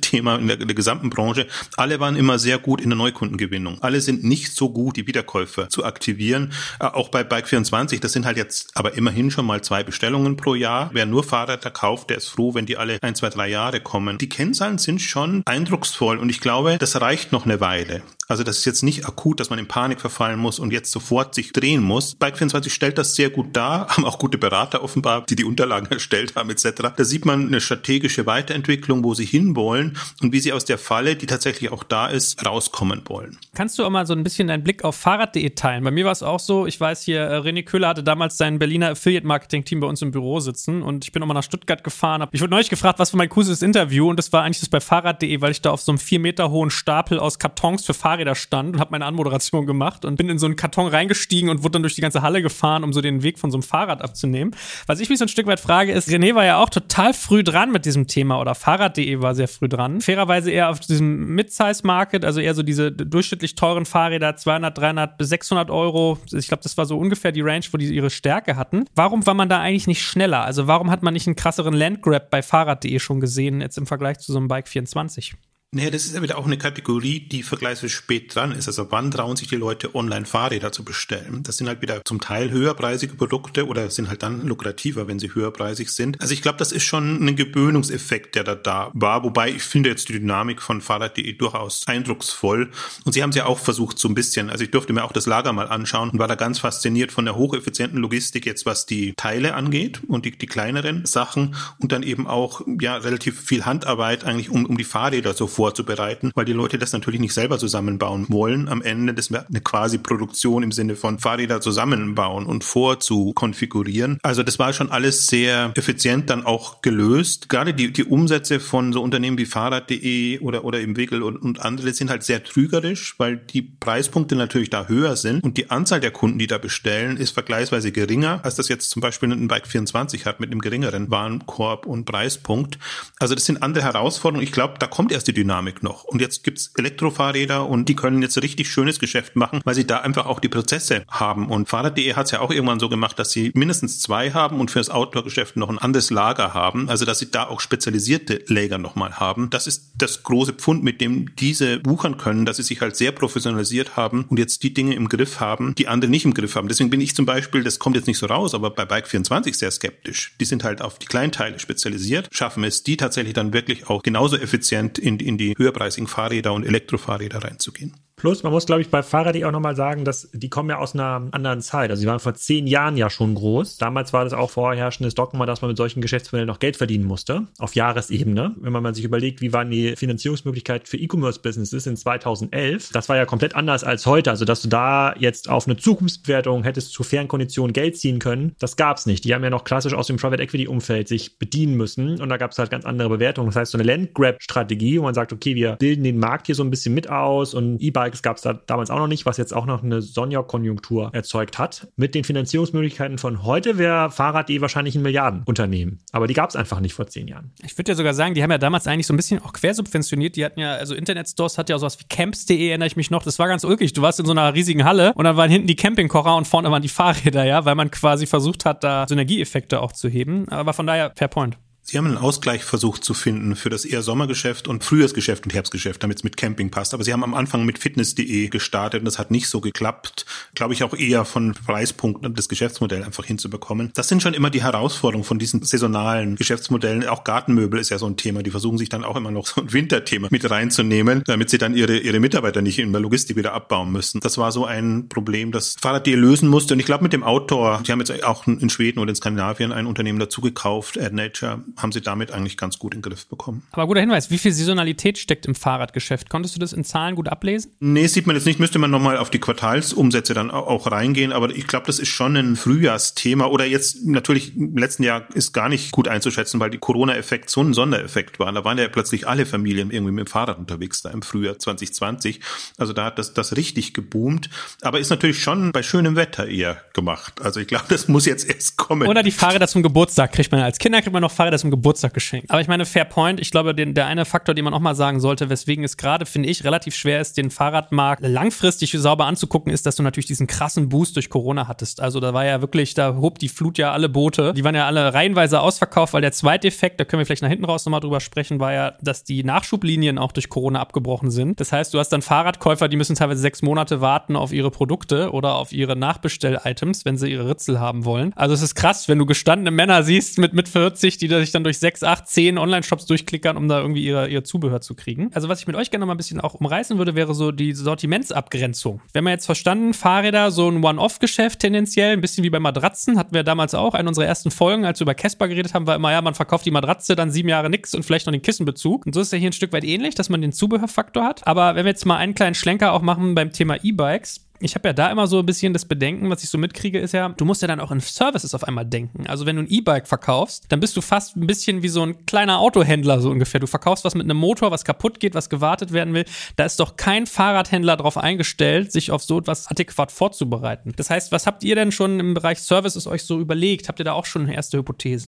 [0.00, 1.46] Thema in der, in der gesamten Branche.
[1.76, 3.78] Alle waren immer sehr gut in der Neukundengewinnung.
[3.82, 6.52] Alle sind nicht so gut, die Wiederkäufer zu aktivieren.
[6.78, 10.54] Äh, auch bei Bike24, das sind halt jetzt aber immerhin schon mal zwei Bestellungen pro
[10.54, 10.90] Jahr.
[10.92, 14.18] Wer nur Fahrräder kauft, der ist froh, wenn die alle ein, zwei, drei Jahre kommen.
[14.18, 18.02] Die Kennzahlen sind schon eindrucksvoll und ich glaube, das reicht noch eine Weile.
[18.30, 21.34] Also das ist jetzt nicht akut, dass man in Panik verfallen muss und jetzt sofort
[21.34, 22.16] sich drehen muss.
[22.16, 26.36] Bike24 stellt das sehr gut dar, haben auch gute Berater offenbar, die die Unterlagen erstellt
[26.36, 26.92] haben etc.
[26.96, 31.16] Da sieht man eine strategische Weiterentwicklung, wo sie hinwollen und wie sie aus der Falle,
[31.16, 33.36] die tatsächlich auch da ist, rauskommen wollen.
[33.54, 35.82] Kannst du auch mal so ein bisschen deinen Blick auf Fahrrad.de teilen?
[35.82, 38.60] Bei mir war es auch so, ich weiß hier, äh, René Köhler hatte damals sein
[38.60, 42.28] Berliner Affiliate-Marketing-Team bei uns im Büro sitzen und ich bin nochmal nach Stuttgart gefahren.
[42.30, 44.78] Ich wurde neulich gefragt, was für mein cooles Interview und das war eigentlich das bei
[44.78, 48.19] Fahrrad.de, weil ich da auf so einem vier Meter hohen Stapel aus Kartons für Fahrräder
[48.20, 51.62] Fahrräder stand und habe meine Anmoderation gemacht und bin in so einen Karton reingestiegen und
[51.62, 54.02] wurde dann durch die ganze Halle gefahren, um so den Weg von so einem Fahrrad
[54.02, 54.54] abzunehmen.
[54.86, 57.42] Was ich mich so ein Stück weit frage, ist, René war ja auch total früh
[57.42, 60.00] dran mit diesem Thema oder Fahrrad.de war sehr früh dran.
[60.02, 65.30] Fairerweise eher auf diesem Mid-Size-Market, also eher so diese durchschnittlich teuren Fahrräder, 200, 300 bis
[65.30, 66.18] 600 Euro.
[66.32, 68.84] Ich glaube, das war so ungefähr die Range, wo die ihre Stärke hatten.
[68.94, 70.44] Warum war man da eigentlich nicht schneller?
[70.44, 74.18] Also warum hat man nicht einen krasseren Landgrab bei Fahrrad.de schon gesehen, jetzt im Vergleich
[74.18, 75.36] zu so einem Bike 24?
[75.72, 78.66] Naja, das ist ja wieder auch eine Kategorie, die vergleichsweise spät dran ist.
[78.66, 81.44] Also wann trauen sich die Leute online Fahrräder zu bestellen?
[81.44, 85.32] Das sind halt wieder zum Teil höherpreisige Produkte oder sind halt dann lukrativer, wenn sie
[85.32, 86.20] höherpreisig sind.
[86.20, 89.22] Also ich glaube, das ist schon ein Gewöhnungseffekt, der da da war.
[89.22, 92.72] Wobei ich finde jetzt die Dynamik von Fahrrad.de durchaus eindrucksvoll.
[93.04, 94.50] Und sie haben es ja auch versucht so ein bisschen.
[94.50, 97.26] Also ich durfte mir auch das Lager mal anschauen und war da ganz fasziniert von
[97.26, 102.02] der hocheffizienten Logistik jetzt, was die Teile angeht und die, die kleineren Sachen und dann
[102.02, 106.54] eben auch ja relativ viel Handarbeit eigentlich um, um die Fahrräder so vorzubereiten, weil die
[106.54, 108.66] Leute das natürlich nicht selber zusammenbauen wollen.
[108.70, 114.18] Am Ende, das wäre eine quasi Produktion im Sinne von Fahrräder zusammenbauen und vorzukonfigurieren.
[114.22, 117.50] Also das war schon alles sehr effizient dann auch gelöst.
[117.50, 121.60] Gerade die, die Umsätze von so Unternehmen wie Fahrrad.de oder, oder im Wickel und, und
[121.60, 126.00] andere sind halt sehr trügerisch, weil die Preispunkte natürlich da höher sind und die Anzahl
[126.00, 129.66] der Kunden, die da bestellen, ist vergleichsweise geringer, als das jetzt zum Beispiel ein Bike
[129.66, 132.78] 24 hat mit einem geringeren Warenkorb und Preispunkt.
[133.18, 134.42] Also das sind andere Herausforderungen.
[134.42, 136.04] Ich glaube, da kommt erst die Dynamik Aerodynamik noch.
[136.04, 139.98] Und jetzt gibt's Elektrofahrräder und die können jetzt richtig schönes Geschäft machen, weil sie da
[139.98, 141.50] einfach auch die Prozesse haben.
[141.50, 144.70] Und Fahrrad.de hat es ja auch irgendwann so gemacht, dass sie mindestens zwei haben und
[144.70, 146.88] für das Outdoor-Geschäft noch ein anderes Lager haben.
[146.88, 149.50] Also dass sie da auch spezialisierte Lager nochmal haben.
[149.50, 153.12] Das ist das große Pfund, mit dem diese buchern können, dass sie sich halt sehr
[153.12, 156.68] professionalisiert haben und jetzt die Dinge im Griff haben, die andere nicht im Griff haben.
[156.68, 159.70] Deswegen bin ich zum Beispiel, das kommt jetzt nicht so raus, aber bei Bike24 sehr
[159.70, 160.34] skeptisch.
[160.40, 164.36] Die sind halt auf die Kleinteile spezialisiert, schaffen es, die tatsächlich dann wirklich auch genauso
[164.36, 167.96] effizient in, in die höherpreisigen Fahrräder und Elektrofahrräder reinzugehen.
[168.20, 170.92] Plus, man muss, glaube ich, bei Fahrrad auch nochmal sagen, dass die kommen ja aus
[170.92, 171.88] einer anderen Zeit.
[171.88, 173.78] Also, sie waren vor zehn Jahren ja schon groß.
[173.78, 177.46] Damals war das auch vorherrschendes Dogma, dass man mit solchen Geschäftsmodellen noch Geld verdienen musste.
[177.58, 178.56] Auf Jahresebene.
[178.60, 183.24] Wenn man sich überlegt, wie waren die Finanzierungsmöglichkeiten für E-Commerce-Businesses in 2011, das war ja
[183.24, 184.28] komplett anders als heute.
[184.28, 188.54] Also, dass du da jetzt auf eine Zukunftsbewertung hättest zu fairen Konditionen Geld ziehen können,
[188.58, 189.24] das gab's nicht.
[189.24, 192.20] Die haben ja noch klassisch aus dem Private Equity-Umfeld sich bedienen müssen.
[192.20, 193.48] Und da gab's halt ganz andere Bewertungen.
[193.48, 196.62] Das heißt, so eine Landgrab-Strategie, wo man sagt, okay, wir bilden den Markt hier so
[196.62, 199.36] ein bisschen mit aus und E-Bike Bikes gab es da damals auch noch nicht, was
[199.36, 201.88] jetzt auch noch eine Sonja-Konjunktur erzeugt hat.
[201.96, 206.00] Mit den Finanzierungsmöglichkeiten von heute wäre Fahrrad.de wahrscheinlich ein Milliardenunternehmen.
[206.12, 207.52] Aber die gab es einfach nicht vor zehn Jahren.
[207.64, 210.36] Ich würde ja sogar sagen, die haben ja damals eigentlich so ein bisschen auch quersubventioniert.
[210.36, 213.22] Die hatten ja, also Internetstores hat ja sowas wie Camps.de, erinnere ich mich noch.
[213.22, 213.92] Das war ganz ulkig.
[213.92, 216.70] Du warst in so einer riesigen Halle und dann waren hinten die Campingkocher und vorne
[216.70, 220.48] waren die Fahrräder, ja, weil man quasi versucht hat, da Synergieeffekte auch zu heben.
[220.48, 221.58] Aber von daher, fair point.
[221.90, 226.00] Sie haben einen Ausgleich versucht zu finden für das eher Sommergeschäft und Frühjahrsgeschäft und Herbstgeschäft,
[226.00, 226.94] damit es mit Camping passt.
[226.94, 230.24] Aber Sie haben am Anfang mit Fitness.de gestartet und das hat nicht so geklappt.
[230.54, 233.90] Glaube ich auch eher von Preispunkten das Geschäftsmodell einfach hinzubekommen.
[233.94, 237.08] Das sind schon immer die Herausforderungen von diesen saisonalen Geschäftsmodellen.
[237.08, 238.44] Auch Gartenmöbel ist ja so ein Thema.
[238.44, 241.74] Die versuchen sich dann auch immer noch so ein Winterthema mit reinzunehmen, damit sie dann
[241.74, 244.20] ihre, ihre Mitarbeiter nicht in der Logistik wieder abbauen müssen.
[244.20, 246.74] Das war so ein Problem, das Fahrrad.de lösen musste.
[246.74, 249.72] Und ich glaube mit dem Outdoor, die haben jetzt auch in Schweden oder in Skandinavien
[249.72, 253.62] ein Unternehmen dazu gekauft, AdNature, haben sie damit eigentlich ganz gut in den Griff bekommen.
[253.72, 256.28] Aber guter Hinweis, wie viel Saisonalität steckt im Fahrradgeschäft?
[256.30, 257.72] Konntest du das in Zahlen gut ablesen?
[257.80, 261.50] Nee, sieht man jetzt nicht, müsste man nochmal auf die Quartalsumsätze dann auch reingehen, aber
[261.50, 265.68] ich glaube, das ist schon ein Frühjahrsthema oder jetzt natürlich im letzten Jahr ist gar
[265.68, 268.52] nicht gut einzuschätzen, weil die Corona-Effekt so ein Sondereffekt war.
[268.52, 272.40] Da waren ja plötzlich alle Familien irgendwie mit dem Fahrrad unterwegs da im Frühjahr 2020.
[272.78, 274.50] Also da hat das, das richtig geboomt,
[274.82, 277.40] aber ist natürlich schon bei schönem Wetter eher gemacht.
[277.42, 279.08] Also ich glaube, das muss jetzt erst kommen.
[279.08, 282.14] Oder die Fahrräder zum Geburtstag kriegt man als Kinder kriegt man noch Fahrräder zum Geburtstag
[282.14, 282.50] geschenkt.
[282.50, 283.40] Aber ich meine, fair point.
[283.40, 286.26] Ich glaube, den, der eine Faktor, den man auch mal sagen sollte, weswegen es gerade,
[286.26, 290.46] finde ich, relativ schwer ist, den Fahrradmarkt langfristig sauber anzugucken, ist, dass du natürlich diesen
[290.46, 292.00] krassen Boost durch Corona hattest.
[292.00, 294.52] Also da war ja wirklich, da hob die Flut ja alle Boote.
[294.54, 297.48] Die waren ja alle reihenweise ausverkauft, weil der zweite Effekt, da können wir vielleicht nach
[297.48, 301.60] hinten raus nochmal drüber sprechen, war ja, dass die Nachschublinien auch durch Corona abgebrochen sind.
[301.60, 305.30] Das heißt, du hast dann Fahrradkäufer, die müssen teilweise sechs Monate warten auf ihre Produkte
[305.30, 308.32] oder auf ihre Nachbestell-Items, wenn sie ihre Ritzel haben wollen.
[308.36, 311.64] Also es ist krass, wenn du gestandene Männer siehst mit mit 40, die sich dann
[311.64, 315.30] durch sechs, acht, zehn Online-Shops durchklickern, um da irgendwie ihre, ihr Zubehör zu kriegen.
[315.34, 317.52] Also was ich mit euch gerne noch mal ein bisschen auch umreißen würde, wäre so
[317.52, 319.00] die Sortimentsabgrenzung.
[319.12, 323.34] Wir haben jetzt verstanden, Fahrräder so ein One-Off-Geschäft tendenziell, ein bisschen wie bei Matratzen, hatten
[323.34, 323.94] wir damals auch.
[323.94, 326.66] Eine unserer ersten Folgen, als wir über Casper geredet haben, war immer, ja, man verkauft
[326.66, 329.06] die Matratze, dann sieben Jahre nix und vielleicht noch den Kissenbezug.
[329.06, 331.46] Und so ist ja hier ein Stück weit ähnlich, dass man den Zubehörfaktor hat.
[331.46, 334.88] Aber wenn wir jetzt mal einen kleinen Schlenker auch machen beim Thema E-Bikes, ich habe
[334.88, 337.44] ja da immer so ein bisschen das Bedenken, was ich so mitkriege, ist ja, du
[337.44, 339.26] musst ja dann auch in Services auf einmal denken.
[339.26, 342.26] Also wenn du ein E-Bike verkaufst, dann bist du fast ein bisschen wie so ein
[342.26, 343.60] kleiner Autohändler so ungefähr.
[343.60, 346.26] Du verkaufst was mit einem Motor, was kaputt geht, was gewartet werden will.
[346.56, 350.92] Da ist doch kein Fahrradhändler darauf eingestellt, sich auf so etwas adäquat vorzubereiten.
[350.96, 353.88] Das heißt, was habt ihr denn schon im Bereich Services euch so überlegt?
[353.88, 355.24] Habt ihr da auch schon eine erste Hypothese?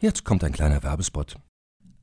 [0.00, 1.36] Jetzt kommt ein kleiner Werbespot.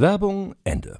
[0.00, 0.98] Werbung Ende.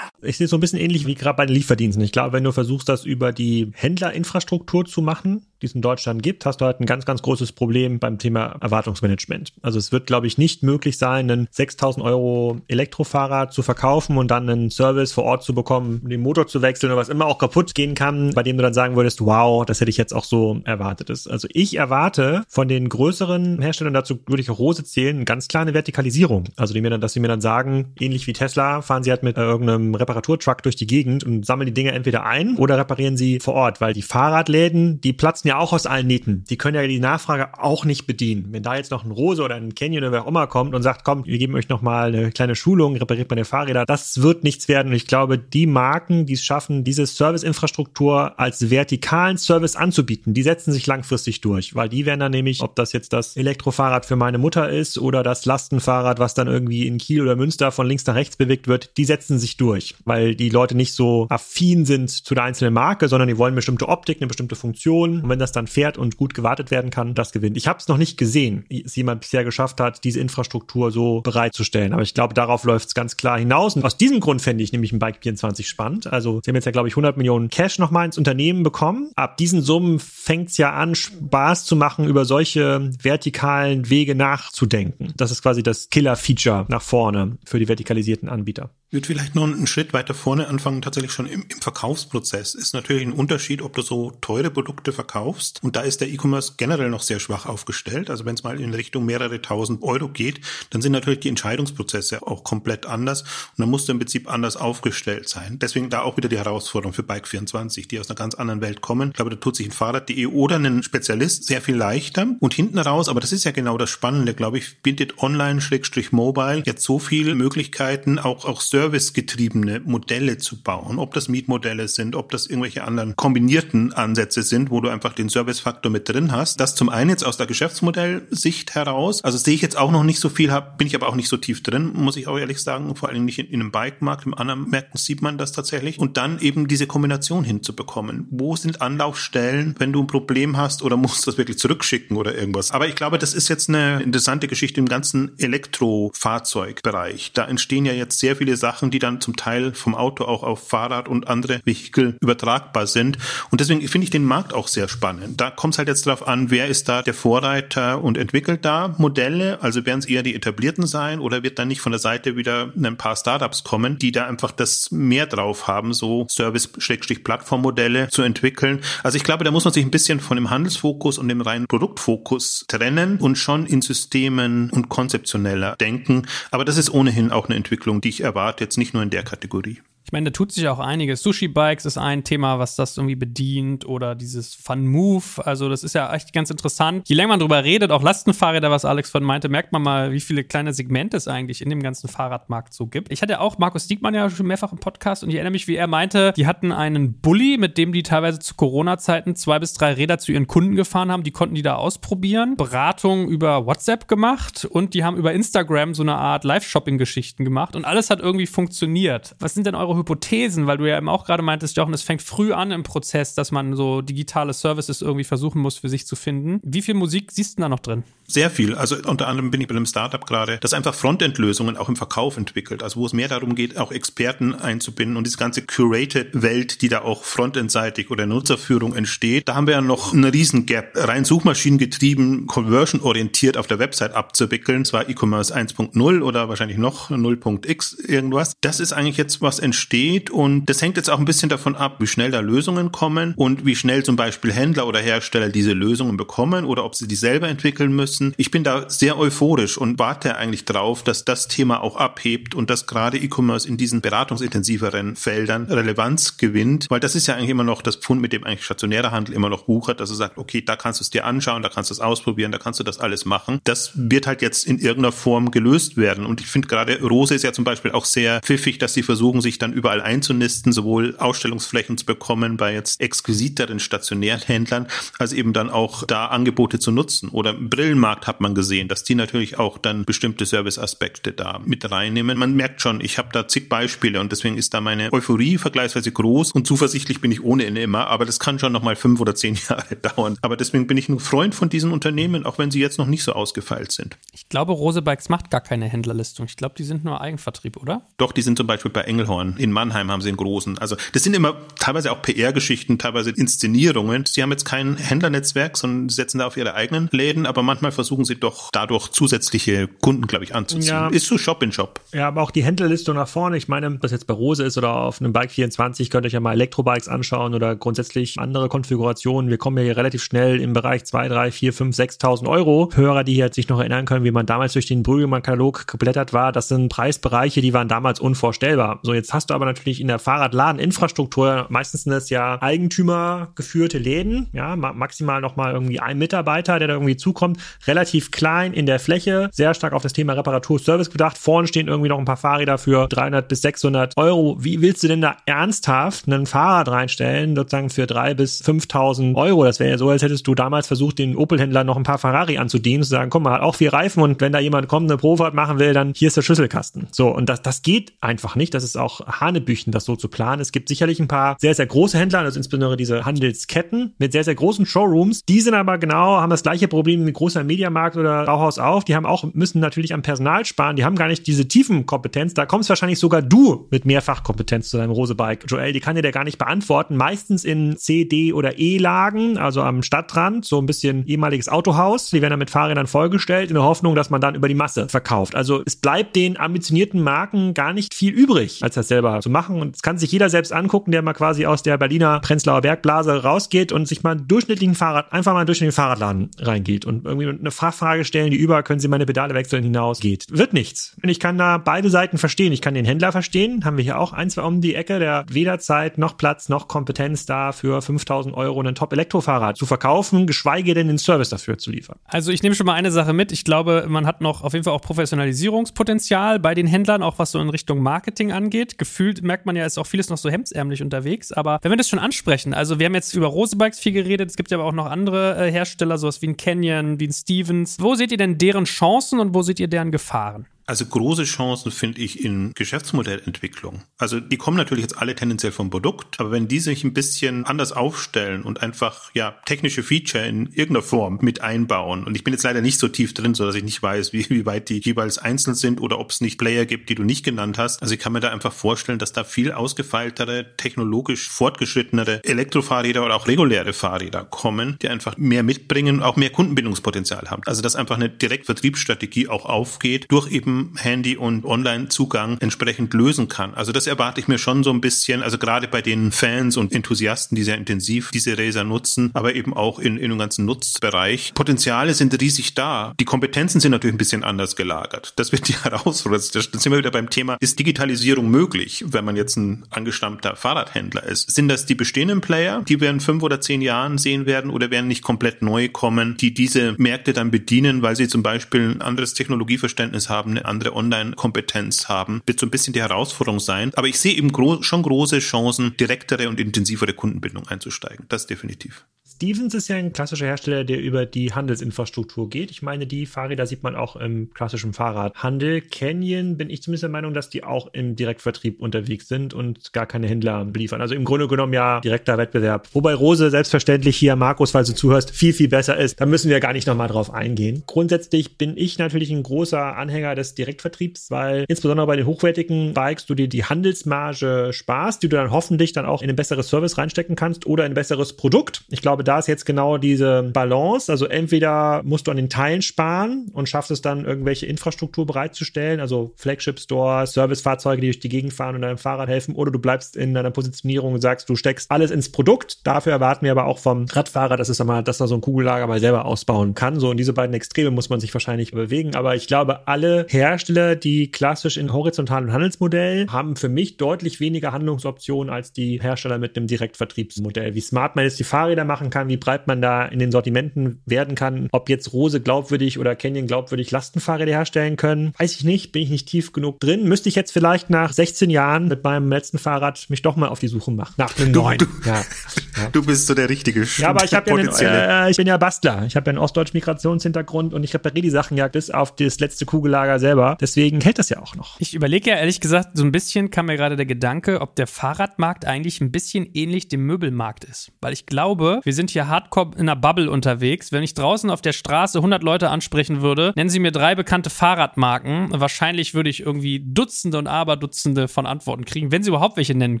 [0.22, 2.04] Ich sehe es so ein bisschen ähnlich wie gerade bei den Lieferdiensten.
[2.04, 6.22] Ich glaube, wenn du versuchst, das über die Händlerinfrastruktur zu machen, die es in Deutschland
[6.22, 9.52] gibt, hast du halt ein ganz, ganz großes Problem beim Thema Erwartungsmanagement.
[9.62, 14.30] Also es wird, glaube ich, nicht möglich sein, einen 6000 Euro Elektrofahrrad zu verkaufen und
[14.30, 17.38] dann einen Service vor Ort zu bekommen, den Motor zu wechseln oder was immer auch
[17.38, 20.24] kaputt gehen kann, bei dem du dann sagen würdest, wow, das hätte ich jetzt auch
[20.24, 21.10] so erwartet.
[21.10, 25.48] Also ich erwarte von den größeren Herstellern, dazu würde ich auch Rose zählen, eine ganz
[25.48, 26.44] kleine Vertikalisierung.
[26.56, 29.22] Also die mir dann, dass sie mir dann sagen, ähnlich wie Tesla, fahren sie halt
[29.22, 33.40] mit irgendeinem Reparaturtruck durch die Gegend und sammeln die Dinge entweder ein oder reparieren sie
[33.40, 36.44] vor Ort, weil die Fahrradläden, die platzen ja auch aus allen Nähten.
[36.48, 38.46] Die können ja die Nachfrage auch nicht bedienen.
[38.50, 40.82] Wenn da jetzt noch ein Rose oder ein Canyon oder wer auch immer kommt und
[40.82, 44.44] sagt, komm, wir geben euch noch mal eine kleine Schulung, repariert meine Fahrräder, das wird
[44.44, 44.88] nichts werden.
[44.88, 50.42] Und ich glaube, die Marken, die es schaffen, diese Serviceinfrastruktur als vertikalen Service anzubieten, die
[50.42, 54.16] setzen sich langfristig durch, weil die werden dann nämlich, ob das jetzt das Elektrofahrrad für
[54.16, 58.06] meine Mutter ist oder das Lastenfahrrad, was dann irgendwie in Kiel oder Münster von links
[58.06, 62.10] nach rechts bewegt wird, die setzen sich durch, weil die Leute nicht so affin sind
[62.10, 65.22] zu der einzelnen Marke, sondern die wollen bestimmte Optik, eine bestimmte Funktion.
[65.22, 67.56] Und wenn das dann fährt und gut gewartet werden kann, das gewinnt.
[67.56, 71.20] Ich habe es noch nicht gesehen, wie es jemand bisher geschafft hat, diese Infrastruktur so
[71.22, 71.92] bereitzustellen.
[71.92, 73.76] Aber ich glaube, darauf läuft es ganz klar hinaus.
[73.76, 76.06] Und aus diesem Grund fände ich nämlich ein Bike 24 spannend.
[76.06, 79.10] Also sie haben jetzt ja, glaube ich, 100 Millionen Cash nochmal ins Unternehmen bekommen.
[79.16, 85.12] Ab diesen Summen fängt es ja an, Spaß zu machen, über solche vertikalen Wege nachzudenken.
[85.16, 88.70] Das ist quasi das Killer-Feature nach vorne für die vertikalisierten Anbieter.
[88.90, 92.56] Ich würde vielleicht noch einen Schritt weiter vorne anfangen, tatsächlich schon im, im Verkaufsprozess.
[92.56, 95.60] Ist natürlich ein Unterschied, ob du so teure Produkte verkaufst.
[95.62, 98.10] Und da ist der E-Commerce generell noch sehr schwach aufgestellt.
[98.10, 102.26] Also wenn es mal in Richtung mehrere tausend Euro geht, dann sind natürlich die Entscheidungsprozesse
[102.26, 103.22] auch komplett anders.
[103.22, 105.60] Und dann musst du im Prinzip anders aufgestellt sein.
[105.60, 109.10] Deswegen da auch wieder die Herausforderung für Bike24, die aus einer ganz anderen Welt kommen.
[109.10, 112.26] Ich glaube, da tut sich ein Fahrrad.de oder ein Spezialist sehr viel leichter.
[112.40, 116.82] Und hinten raus, aber das ist ja genau das Spannende, glaube ich, bietet online-mobile jetzt
[116.82, 122.46] so viele Möglichkeiten, auch, auch servicegetriebene Modelle zu bauen, ob das Mietmodelle sind, ob das
[122.46, 126.60] irgendwelche anderen kombinierten Ansätze sind, wo du einfach den Servicefaktor mit drin hast.
[126.60, 129.22] Das zum einen jetzt aus der Geschäftsmodellsicht heraus.
[129.22, 131.36] Also sehe ich jetzt auch noch nicht so viel, bin ich aber auch nicht so
[131.36, 132.96] tief drin, muss ich auch ehrlich sagen.
[132.96, 135.98] Vor allem nicht in, in einem Bike-Markt, im anderen Märkten sieht man das tatsächlich.
[135.98, 138.28] Und dann eben diese Kombination hinzubekommen.
[138.30, 142.70] Wo sind Anlaufstellen, wenn du ein Problem hast oder musst das wirklich zurückschicken oder irgendwas?
[142.70, 147.32] Aber ich glaube, das ist jetzt eine interessante Geschichte im ganzen Elektrofahrzeugbereich.
[147.34, 150.68] Da entstehen ja jetzt sehr viele Sachen, die dann zum Teil vom Auto auch auf
[150.68, 153.18] Fahrrad und andere Vehikel übertragbar sind.
[153.50, 155.40] Und deswegen finde ich den Markt auch sehr spannend.
[155.40, 158.94] Da kommt es halt jetzt darauf an, wer ist da der Vorreiter und entwickelt da
[158.98, 159.62] Modelle.
[159.62, 162.72] Also werden es eher die etablierten sein oder wird dann nicht von der Seite wieder
[162.76, 168.80] ein paar Startups kommen, die da einfach das mehr drauf haben, so Service-Plattformmodelle zu entwickeln.
[169.02, 171.66] Also ich glaube, da muss man sich ein bisschen von dem Handelsfokus und dem reinen
[171.66, 176.26] Produktfokus trennen und schon in Systemen und konzeptioneller denken.
[176.50, 179.22] Aber das ist ohnehin auch eine Entwicklung, die ich erwarte, jetzt nicht nur in der
[179.22, 179.80] Kategorie.
[180.10, 181.22] Ich meine, da tut sich auch einiges.
[181.22, 185.46] Sushi-Bikes ist ein Thema, was das irgendwie bedient oder dieses Fun-Move.
[185.46, 187.08] Also das ist ja echt ganz interessant.
[187.08, 190.18] Je länger man drüber redet, auch Lastenfahrräder, was Alex von meinte, merkt man mal, wie
[190.18, 193.12] viele kleine Segmente es eigentlich in dem ganzen Fahrradmarkt so gibt.
[193.12, 195.76] Ich hatte auch Markus Diekmann ja schon mehrfach im Podcast und ich erinnere mich, wie
[195.76, 199.92] er meinte, die hatten einen Bulli, mit dem die teilweise zu Corona-Zeiten zwei bis drei
[199.92, 201.22] Räder zu ihren Kunden gefahren haben.
[201.22, 202.56] Die konnten die da ausprobieren.
[202.56, 207.84] Beratung über WhatsApp gemacht und die haben über Instagram so eine Art Live-Shopping-Geschichten gemacht und
[207.84, 209.36] alles hat irgendwie funktioniert.
[209.38, 212.22] Was sind denn eure Hypothesen, weil du ja eben auch gerade meintest, Jochen, es fängt
[212.22, 216.16] früh an im Prozess, dass man so digitale Services irgendwie versuchen muss für sich zu
[216.16, 216.60] finden.
[216.62, 218.04] Wie viel Musik siehst du da noch drin?
[218.26, 218.74] Sehr viel.
[218.76, 222.36] Also unter anderem bin ich bei einem Startup gerade, das einfach Frontend-Lösungen auch im Verkauf
[222.36, 222.82] entwickelt.
[222.82, 227.02] Also wo es mehr darum geht, auch Experten einzubinden und diese ganze Curated-Welt, die da
[227.02, 229.48] auch frontendseitig oder Nutzerführung entsteht.
[229.48, 230.92] Da haben wir ja noch einen riesen Gap.
[230.94, 234.84] Rein Suchmaschinengetrieben, conversion-orientiert auf der Website abzuwickeln.
[234.84, 238.54] Zwar E-Commerce 1.0 oder wahrscheinlich noch 0.x irgendwas.
[238.60, 240.30] Das ist eigentlich jetzt was entsteht entsteht.
[240.30, 243.66] Und das hängt jetzt auch ein bisschen davon ab, wie schnell da Lösungen kommen und
[243.66, 247.48] wie schnell zum Beispiel Händler oder Hersteller diese Lösungen bekommen oder ob sie die selber
[247.48, 248.32] entwickeln müssen.
[248.36, 252.70] Ich bin da sehr euphorisch und warte eigentlich drauf, dass das Thema auch abhebt und
[252.70, 257.64] dass gerade E-Commerce in diesen beratungsintensiveren Feldern Relevanz gewinnt, weil das ist ja eigentlich immer
[257.64, 260.62] noch das Pfund, mit dem eigentlich stationärer Handel immer noch wuchert, dass er sagt, okay,
[260.62, 262.98] da kannst du es dir anschauen, da kannst du es ausprobieren, da kannst du das
[262.98, 263.60] alles machen.
[263.64, 266.26] Das wird halt jetzt in irgendeiner Form gelöst werden.
[266.26, 269.40] Und ich finde gerade Rose ist ja zum Beispiel auch sehr pfiffig, dass sie versuchen,
[269.40, 274.86] sich dann überall einzunisten, sowohl Ausstellungsflächen zu bekommen bei jetzt exquisiteren stationären Händlern,
[275.18, 277.30] als eben dann auch da Angebote zu nutzen.
[277.30, 281.90] Oder im Brillenmarkt hat man gesehen, dass die natürlich auch dann bestimmte Serviceaspekte da mit
[281.90, 282.38] reinnehmen.
[282.38, 286.12] Man merkt schon, ich habe da zig Beispiele und deswegen ist da meine Euphorie vergleichsweise
[286.12, 289.34] groß und zuversichtlich bin ich ohnehin immer, aber das kann schon noch mal fünf oder
[289.34, 290.36] zehn Jahre dauern.
[290.42, 293.22] Aber deswegen bin ich ein Freund von diesen Unternehmen, auch wenn sie jetzt noch nicht
[293.22, 294.18] so ausgefeilt sind.
[294.32, 296.46] Ich glaube, Rose Bikes macht gar keine Händlerlistung.
[296.46, 298.02] Ich glaube, die sind nur Eigenvertrieb, oder?
[298.18, 300.78] Doch, die sind zum Beispiel bei Engelhorn in in Mannheim haben sie einen großen.
[300.78, 304.24] Also das sind immer teilweise auch PR-Geschichten, teilweise Inszenierungen.
[304.26, 308.24] Sie haben jetzt kein Händlernetzwerk, sondern setzen da auf ihre eigenen Läden, aber manchmal versuchen
[308.24, 310.88] sie doch dadurch zusätzliche Kunden, glaube ich, anzuziehen.
[310.88, 311.08] Ja.
[311.08, 312.00] Ist so Shop in Shop.
[312.12, 313.56] Ja, aber auch die Händlerliste nach vorne.
[313.56, 316.32] Ich meine, was jetzt bei Rose ist oder auf einem Bike 24, könnt ihr euch
[316.32, 319.50] ja mal Elektrobikes anschauen oder grundsätzlich andere Konfigurationen.
[319.50, 322.90] Wir kommen ja hier relativ schnell im Bereich 2, 3, 4, 5, 6.000 Euro.
[322.94, 326.52] Hörer, die hier sich noch erinnern können, wie man damals durch den Brüggemann-Katalog geblättert war,
[326.52, 329.00] das sind Preisbereiche, die waren damals unvorstellbar.
[329.02, 334.48] So, jetzt hast du aber natürlich in der Fahrradladeninfrastruktur, meistens sind das ja eigentümergeführte Läden,
[334.52, 339.50] ja, maximal nochmal irgendwie ein Mitarbeiter, der da irgendwie zukommt, relativ klein in der Fläche,
[339.52, 341.38] sehr stark auf das Thema Reparatur, Service gedacht.
[341.38, 344.56] Vorne stehen irgendwie noch ein paar Fahrräder für 300 bis 600 Euro.
[344.60, 349.64] Wie willst du denn da ernsthaft einen Fahrrad reinstellen, sozusagen für 3 bis 5.000 Euro?
[349.64, 352.58] Das wäre ja so, als hättest du damals versucht, den Opel-Händler noch ein paar Ferrari
[352.58, 355.18] anzudienen, zu sagen, komm, man hat auch vier Reifen und wenn da jemand kommt, eine
[355.18, 357.08] Profahrt machen will, dann hier ist der Schlüsselkasten.
[357.10, 358.74] So, und das, das geht einfach nicht.
[358.74, 360.60] Das ist auch Hanebüchen, das so zu planen.
[360.60, 364.44] Es gibt sicherlich ein paar sehr, sehr große Händler, also insbesondere diese Handelsketten mit sehr,
[364.44, 365.42] sehr großen Showrooms.
[365.48, 369.04] Die sind aber genau, haben das gleiche Problem wie großer Mediamarkt oder Bauhaus auf.
[369.04, 370.96] Die haben auch, müssen natürlich am Personal sparen.
[370.96, 372.54] Die haben gar nicht diese tiefen Kompetenz.
[372.54, 375.66] Da kommst wahrscheinlich sogar du mit Mehrfachkompetenz zu deinem Rosebike.
[375.66, 377.16] Joel, die kann dir der gar nicht beantworten.
[377.16, 382.30] Meistens in C, D oder E-Lagen, also am Stadtrand, so ein bisschen ehemaliges Autohaus.
[382.30, 385.08] Die werden dann mit Fahrrädern vollgestellt in der Hoffnung, dass man dann über die Masse
[385.08, 385.54] verkauft.
[385.54, 389.50] Also es bleibt den ambitionierten Marken gar nicht viel übrig, als das selber selber zu
[389.50, 389.80] machen.
[389.80, 393.42] Und es kann sich jeder selbst angucken, der mal quasi aus der Berliner Prenzlauer Bergblase
[393.42, 397.48] rausgeht und sich mal einen durchschnittlichen Fahrrad, einfach mal durch den Fahrradladen reingeht und irgendwie
[397.48, 400.46] eine Fachfrage stellen, die über, können Sie meine Pedale wechseln hinaus geht.
[400.50, 401.16] Wird nichts.
[401.22, 402.72] Und ich kann da beide Seiten verstehen.
[402.72, 403.84] Ich kann den Händler verstehen.
[403.84, 406.88] Haben wir hier auch ein, zwei um die Ecke, der weder Zeit noch Platz noch
[406.88, 411.90] Kompetenz da für 5000 Euro ein Top-Elektrofahrrad zu verkaufen, geschweige denn den Service dafür zu
[411.90, 412.18] liefern.
[412.24, 413.52] Also ich nehme schon mal eine Sache mit.
[413.52, 417.52] Ich glaube, man hat noch auf jeden Fall auch Professionalisierungspotenzial bei den Händlern, auch was
[417.52, 418.98] so in Richtung Marketing angeht.
[419.20, 421.52] Gefühlt merkt man ja, ist auch vieles noch so hemdsärmlich unterwegs.
[421.52, 424.56] Aber wenn wir das schon ansprechen, also wir haben jetzt über Rosebikes viel geredet, es
[424.56, 427.98] gibt ja aber auch noch andere äh, Hersteller, sowas wie ein Canyon, wie ein Stevens.
[428.00, 430.64] Wo seht ihr denn deren Chancen und wo seht ihr deren Gefahren?
[430.90, 434.02] Also große Chancen finde ich in Geschäftsmodellentwicklung.
[434.18, 437.64] Also die kommen natürlich jetzt alle tendenziell vom Produkt, aber wenn die sich ein bisschen
[437.64, 442.52] anders aufstellen und einfach ja technische Feature in irgendeiner Form mit einbauen und ich bin
[442.52, 444.98] jetzt leider nicht so tief drin, so dass ich nicht weiß, wie, wie weit die
[444.98, 448.02] jeweils einzeln sind oder ob es nicht Player gibt, die du nicht genannt hast.
[448.02, 453.36] Also ich kann mir da einfach vorstellen, dass da viel ausgefeiltere, technologisch fortgeschrittenere Elektrofahrräder oder
[453.36, 457.62] auch reguläre Fahrräder kommen, die einfach mehr mitbringen und auch mehr Kundenbindungspotenzial haben.
[457.66, 463.74] Also dass einfach eine Direktvertriebsstrategie auch aufgeht durch eben Handy- und Online-Zugang entsprechend lösen kann.
[463.74, 466.92] Also das erwarte ich mir schon so ein bisschen, also gerade bei den Fans und
[466.92, 471.52] Enthusiasten, die sehr intensiv diese Razer nutzen, aber eben auch in, in dem ganzen Nutzbereich.
[471.54, 473.14] Potenziale sind riesig da.
[473.20, 475.32] Die Kompetenzen sind natürlich ein bisschen anders gelagert.
[475.36, 476.46] Das wird die Herausforderung.
[476.52, 481.24] Da sind wir wieder beim Thema, ist Digitalisierung möglich, wenn man jetzt ein angestammter Fahrradhändler
[481.24, 481.50] ist?
[481.50, 484.90] Sind das die bestehenden Player, die wir in fünf oder zehn Jahren sehen werden oder
[484.90, 489.02] werden nicht komplett neu kommen, die diese Märkte dann bedienen, weil sie zum Beispiel ein
[489.02, 493.92] anderes Technologieverständnis haben, eine andere Online-Kompetenz haben, wird so ein bisschen die Herausforderung sein.
[493.96, 498.24] Aber ich sehe eben gro schon große Chancen, direktere und intensivere Kundenbindung einzusteigen.
[498.28, 499.04] Das definitiv.
[499.42, 502.70] Stevens ist ja ein klassischer Hersteller, der über die Handelsinfrastruktur geht.
[502.70, 505.80] Ich meine, die Fahrräder sieht man auch im klassischen Fahrradhandel.
[505.80, 510.04] Canyon bin ich zumindest der Meinung, dass die auch im Direktvertrieb unterwegs sind und gar
[510.04, 511.00] keine Händler beliefern.
[511.00, 512.88] Also im Grunde genommen ja direkter Wettbewerb.
[512.92, 516.20] Wobei Rose selbstverständlich hier, Markus, falls du zuhörst, viel, viel besser ist.
[516.20, 517.82] Da müssen wir gar nicht nochmal drauf eingehen.
[517.86, 523.24] Grundsätzlich bin ich natürlich ein großer Anhänger des Direktvertriebs, weil insbesondere bei den hochwertigen Bikes
[523.24, 526.98] du dir die Handelsmarge sparst, die du dann hoffentlich dann auch in ein besseres Service
[526.98, 528.84] reinstecken kannst oder in ein besseres Produkt.
[528.90, 531.10] Ich glaube, da ist jetzt genau diese Balance.
[531.10, 536.00] Also entweder musst du an den Teilen sparen und schaffst es dann, irgendwelche Infrastruktur bereitzustellen,
[536.00, 539.78] also Flagship Stores, Servicefahrzeuge, die durch die Gegend fahren und deinem Fahrrad helfen, oder du
[539.78, 542.84] bleibst in deiner Positionierung und sagst, du steckst alles ins Produkt.
[542.84, 545.86] Dafür erwarten wir aber auch vom Radfahrer, dass es einmal, dass er so ein Kugellager
[545.86, 546.98] mal selber ausbauen kann.
[546.98, 549.14] So in diese beiden Extreme muss man sich wahrscheinlich bewegen.
[549.14, 554.72] Aber ich glaube, alle Hersteller, die klassisch in horizontalen Handelsmodell haben für mich deutlich weniger
[554.72, 557.76] Handlungsoptionen als die Hersteller mit einem Direktvertriebsmodell.
[557.76, 560.32] Wie smart man jetzt die Fahrräder machen kann, kann, wie breit man da in den
[560.32, 561.68] Sortimenten werden kann.
[561.72, 565.92] Ob jetzt Rose glaubwürdig oder Canyon glaubwürdig Lastenfahrräder herstellen können, weiß ich nicht.
[565.92, 567.04] Bin ich nicht tief genug drin.
[567.04, 570.60] Müsste ich jetzt vielleicht nach 16 Jahren mit meinem letzten Fahrrad mich doch mal auf
[570.60, 571.14] die Suche machen.
[571.18, 571.78] Nach einem neuen.
[571.78, 572.22] Du, ja.
[572.76, 572.88] Ja.
[572.88, 576.04] du bist so der richtige Ja, aber ich, ja einen, äh, ich bin ja Bastler.
[576.06, 579.40] Ich habe ja einen ostdeutschen Migrationshintergrund und ich repariere die Sachen ja bis auf das
[579.40, 580.56] letzte Kugellager selber.
[580.60, 581.80] Deswegen hält das ja auch noch.
[581.80, 584.86] Ich überlege ja ehrlich gesagt, so ein bisschen kam mir gerade der Gedanke, ob der
[584.86, 587.92] Fahrradmarkt eigentlich ein bisschen ähnlich dem Möbelmarkt ist.
[588.00, 590.92] Weil ich glaube, wir sind hier hardcore in einer Bubble unterwegs.
[590.92, 594.50] Wenn ich draußen auf der Straße 100 Leute ansprechen würde, nennen sie mir drei bekannte
[594.50, 595.48] Fahrradmarken.
[595.52, 600.00] Wahrscheinlich würde ich irgendwie Dutzende und Aberdutzende von Antworten kriegen, wenn sie überhaupt welche nennen